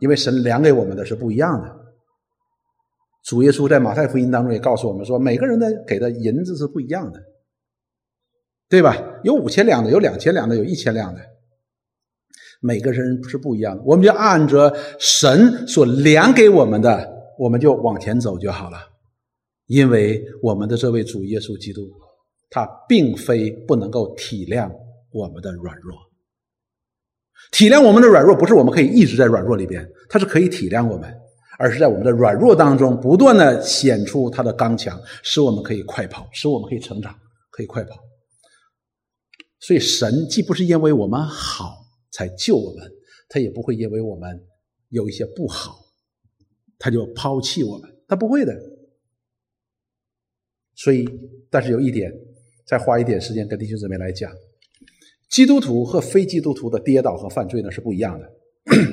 [0.00, 1.72] 因为神量给我们的是不一样的。
[3.24, 7.20] 主耶稣在马太福音当中也告诉我们说，每个人的给的银子是不一样的，
[8.74, 9.20] 对吧？
[9.22, 11.20] 有五千两的，有两千两的，有一千两的，
[12.60, 13.82] 每个人是不一样的。
[13.84, 17.08] 我们就按着神所量给我们的，
[17.38, 18.78] 我们就往前走就好了。
[19.66, 21.88] 因为我们的这位主耶稣基督，
[22.50, 24.68] 他并非不能够体谅
[25.12, 25.96] 我们的软弱，
[27.52, 31.08] 体谅我们的软弱，不是我们可以一直在软弱里边，他是可以体谅我们。
[31.56, 37.14] 而是在我们的软弱当中，不断的显出他的刚强，使我们可以快跑，使我们可以成长，
[37.52, 37.94] 可以快跑。
[39.66, 42.86] 所以，神既不是因为我们好才救我们，
[43.30, 44.38] 他也不会因为我们
[44.90, 45.78] 有一些不好，
[46.78, 48.54] 他就抛弃我们，他不会的。
[50.74, 51.08] 所以，
[51.48, 52.12] 但是有一点，
[52.66, 54.30] 再花一点时间跟弟兄姊妹来讲，
[55.30, 58.30] 基督徒和非基督徒的跌倒和犯罪呢是不一样的，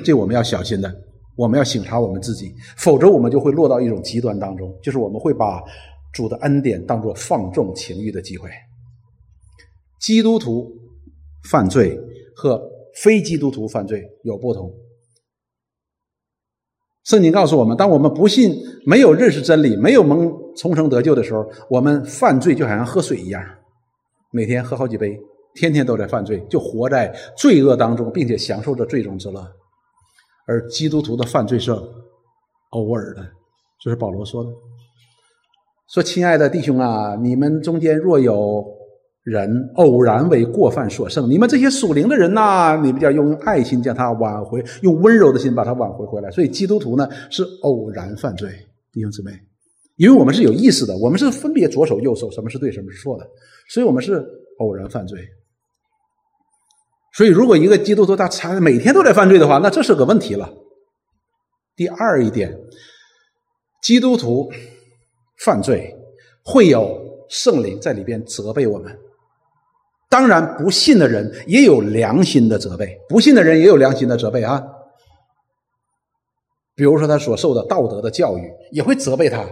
[0.02, 0.90] 这我们要小心的。
[1.36, 5.62] 我们要省察我们自己，否则我们就会落到一种极端当中，就是我们会把
[6.14, 8.50] 主的恩典当作放纵情欲的机会。
[10.02, 10.70] 基督徒
[11.48, 11.96] 犯罪
[12.34, 12.60] 和
[13.02, 14.70] 非基督徒犯罪有不同。
[17.04, 23.42] 圣经告诉我们，当我们不信、没有认识真理、没有蒙重生得救的时候，我们犯罪就好像喝水一样，
[24.32, 25.18] 每天喝好几杯，
[25.54, 29.44] 天天都在犯罪，就活在罪恶当中，并且享受着罪中之乐。
[30.46, 31.70] 而基督徒的犯罪是
[32.70, 33.24] 偶尔的，
[33.80, 34.50] 这是保罗说的。
[35.88, 38.64] 说：“亲爱的弟兄啊，你们中间若有
[39.22, 46.30] 人偶然为过犯所胜，你们这些属灵的人呐，你们要用爱心将他挽回，用温柔的心把他挽回回来。
[46.30, 48.50] 所以基督徒呢是偶然犯罪，
[48.92, 49.30] 弟兄姊妹，
[49.96, 53.26] 因为我们是有意识的，我们是分别左手右手，什么是对，什么是错的，
[53.68, 54.24] 所以我们是
[54.58, 55.20] 偶然犯罪。”
[57.14, 60.50] 所以，如果一个基督徒他常每天都在犯罪的话，那这是个问题了。
[61.76, 62.58] 第二一点，
[63.82, 64.50] 基督徒
[65.44, 65.94] 犯罪
[66.42, 66.98] 会有
[67.28, 68.98] 圣灵在里边责备我们。
[70.12, 74.62] 当然，不信的人也有良心的责备，不信的人也有良心的责备啊。
[76.74, 78.42] 比如说，他所受的道德的教育
[78.72, 79.42] 也会责备他，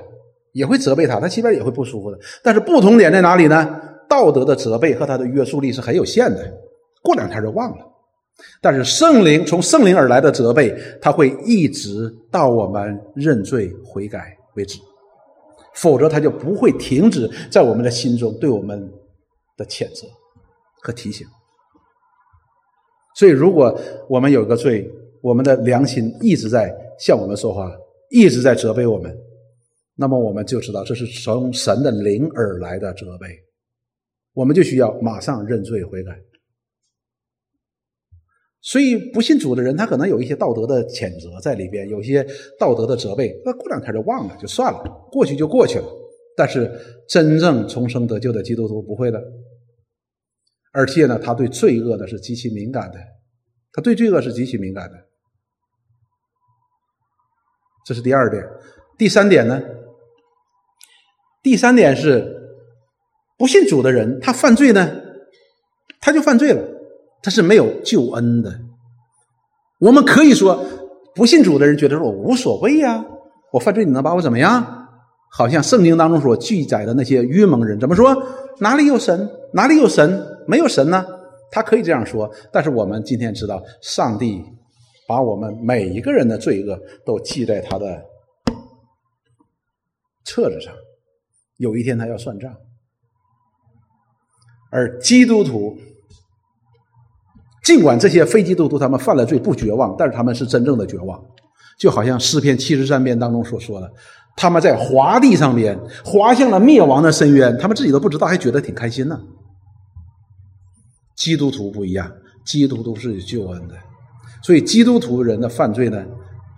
[0.53, 2.19] 也会责备他，他心边也会不舒服的。
[2.45, 3.81] 但是，不同点在哪里呢？
[4.07, 6.53] 道德的责备和他的约束力是很有限的。
[7.01, 7.87] 过两天就忘了，
[8.61, 14.79] 但是圣灵从圣灵而来的责备，他会一直到我们认罪悔改为止，
[15.75, 18.79] 否则他就不会停止在我们的心中对我们
[19.57, 20.07] 的谴责
[20.83, 21.27] 和提醒。
[23.17, 23.79] 所以，如果
[24.09, 27.71] 我们有个罪，我们的良心一直在向我们说话，
[28.11, 29.15] 一直在责备我们，
[29.97, 33.27] 那么我们就知道这是从神的灵而来的责备，
[34.33, 36.13] 我们就需要马上认罪悔改。
[38.63, 42.25] 所以不信主的人，他可能有一些道德的谴责在里边，有些
[42.59, 45.87] 道德的责备，那过两天就忘了，就算了，过去就过去了。
[46.37, 46.71] 但是
[47.09, 49.19] 真正重生得救的基督徒不会的，
[50.73, 52.99] 而且呢，他对罪恶呢是极其敏感的，
[53.73, 54.97] 他对罪恶是极其敏感的。
[57.85, 58.47] 这是第二点，
[58.97, 59.61] 第三点呢？
[61.43, 62.61] 第三点是
[63.39, 64.91] 不信主的人，他犯罪呢，
[66.01, 66.63] 他就犯罪了。
[67.23, 68.61] 他是没有救恩的。
[69.79, 70.65] 我们可以说，
[71.15, 73.05] 不信主的人觉得说我无所谓呀，
[73.53, 74.89] 我犯罪你能把我怎么样？
[75.31, 78.17] 好像圣经当中所记载的那些愚蒙人怎么说？
[78.61, 79.29] 哪里有神？
[79.53, 80.40] 哪里有神？
[80.51, 81.07] 没有神呢？
[81.53, 82.29] 他可以这样说。
[82.53, 84.43] 但是我们今天知道，上帝
[85.07, 86.77] 把我们每一个人的罪恶
[87.07, 88.03] 都记在他的
[90.25, 90.75] 册子上，
[91.57, 92.53] 有一天他要算账。
[94.71, 95.79] 而基督徒。
[97.63, 101.23] 尽管这些非基督徒他们犯了罪不绝望，但是他们是真正的绝望，
[101.79, 103.93] 就好像诗篇七十三篇当中所说的，
[104.35, 109.21] 他们在滑地上边滑向了灭亡的深渊，他们自己都不知道，还觉得挺开心呢。
[111.21, 112.11] 基督徒不一样，
[112.47, 113.75] 基督徒是有救恩的，
[114.43, 116.03] 所以基督徒人的犯罪呢，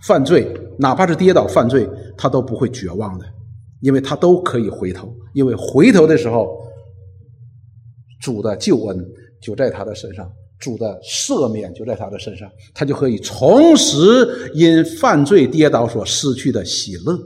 [0.05, 0.49] 犯罪
[0.79, 1.87] 哪怕是跌倒犯罪，
[2.17, 3.27] 他都不会绝望的，
[3.81, 6.57] 因为他都可以回头，因为回头的时候，
[8.21, 9.05] 主的救恩
[9.43, 10.31] 就在他的身上。
[10.61, 13.97] 主的赦免就在他的身上，他就可以重拾
[14.55, 17.19] 因犯罪跌倒所失去的喜乐，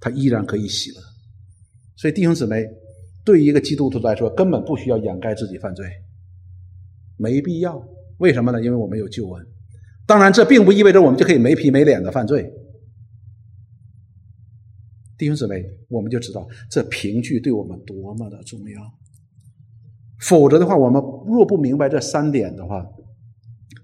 [0.00, 0.96] 他依然可以喜乐。
[1.96, 2.66] 所以弟兄姊妹，
[3.24, 5.86] 对于一个基督徒来说，根本不需要掩盖自己犯罪，
[7.16, 7.82] 没必要，
[8.18, 8.62] 为什么呢？
[8.62, 9.46] 因为我们有救恩。
[10.06, 12.52] 当然，这并不意味着我们就可以没皮没脸的犯罪。
[15.16, 18.80] 弟兄姊妹，我们就知道这凭据对我们多么的重要。
[20.20, 22.84] 否则的话，我们若不明白这三点的话，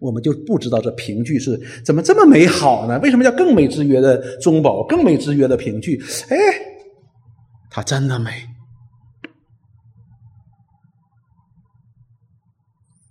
[0.01, 2.99] 我们就不知道这凭据是怎么这么美好呢？
[3.01, 5.99] 为什么叫更美之约的中保、更美之约的凭据？
[6.29, 6.37] 哎，
[7.71, 8.31] 它真的美。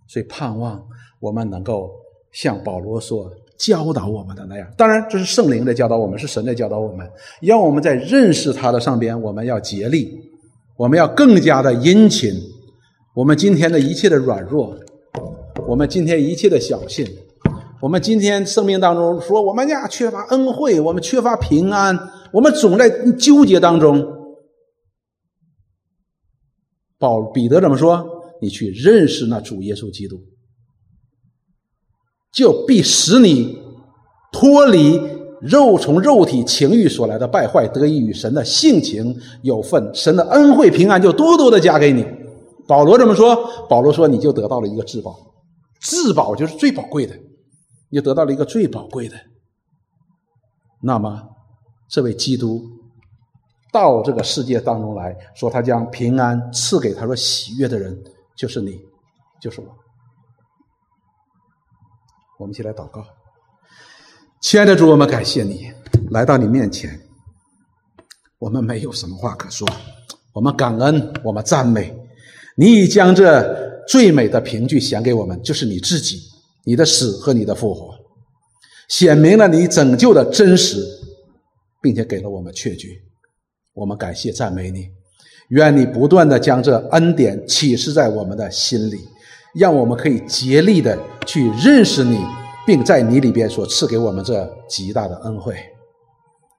[0.09, 0.83] 所以盼望
[1.21, 1.91] 我们能够
[2.31, 4.67] 像保罗所教导我们的那样。
[4.75, 7.07] 当然，这是圣灵在教导我们，是神在教导我们。
[7.41, 10.19] 要我们在认识他的上边，我们要竭力，
[10.75, 12.33] 我们要更加的殷勤。
[13.15, 14.75] 我们今天的一切的软弱，
[15.67, 17.05] 我们今天一切的小心，
[17.81, 21.97] 我们今天生命当中说我们呀缺乏恩惠，我们缺乏平安，
[22.31, 24.03] 我们总在纠结当中。
[26.97, 28.18] 保彼得怎么说？
[28.41, 30.21] 你去认识那主耶稣基督，
[32.31, 33.57] 就必使你
[34.31, 34.99] 脱离
[35.41, 39.89] 肉从肉体情欲所来的败坏，得以与神的性情有份。
[39.93, 42.05] 神的恩惠平安就多多的加给你。
[42.67, 43.35] 保罗这么说，
[43.67, 45.17] 保罗说你就得到了一个至宝，
[45.81, 47.15] 至宝就是最宝贵的，
[47.89, 49.15] 你得到了一个最宝贵的。
[50.83, 51.21] 那么，
[51.89, 52.61] 这位基督
[53.73, 57.97] 到这个世界当中来说，他将平安赐给他说喜悦的人。
[58.39, 58.79] 就是你，
[59.41, 59.67] 就是我。
[62.37, 63.05] 我们一起来祷告，
[64.39, 65.69] 亲爱的主，我们感谢你
[66.11, 66.97] 来到你面前。
[68.37, 69.67] 我们没有什么话可说，
[70.31, 71.93] 我们感恩，我们赞美
[72.55, 76.21] 你，已将这最美的凭据显给我们，就是你自己，
[76.63, 77.93] 你的死和你的复活，
[78.87, 80.81] 显明了你拯救的真实，
[81.81, 83.03] 并且给了我们确据。
[83.73, 84.89] 我们感谢赞美你。
[85.49, 88.99] 愿你不断的将这恩典启示在我们的心里，
[89.55, 92.19] 让我们可以竭力的去认识你，
[92.67, 95.55] 并在你里边所赐给我们这极大的恩惠，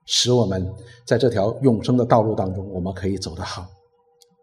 [0.07, 0.68] 使我们
[1.07, 3.64] 在这条永生的道路当中，我们可以走得好，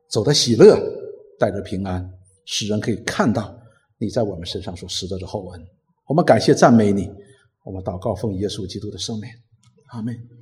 [0.10, 0.80] 走得喜乐，
[1.38, 2.10] 带着平安，
[2.46, 3.54] 使人可以看到
[3.98, 5.62] 你在我们身上所施的这厚恩。
[6.08, 7.12] 我们感谢赞美你，
[7.66, 9.30] 我们祷告奉耶稣基督的圣名，
[9.88, 10.37] 阿门。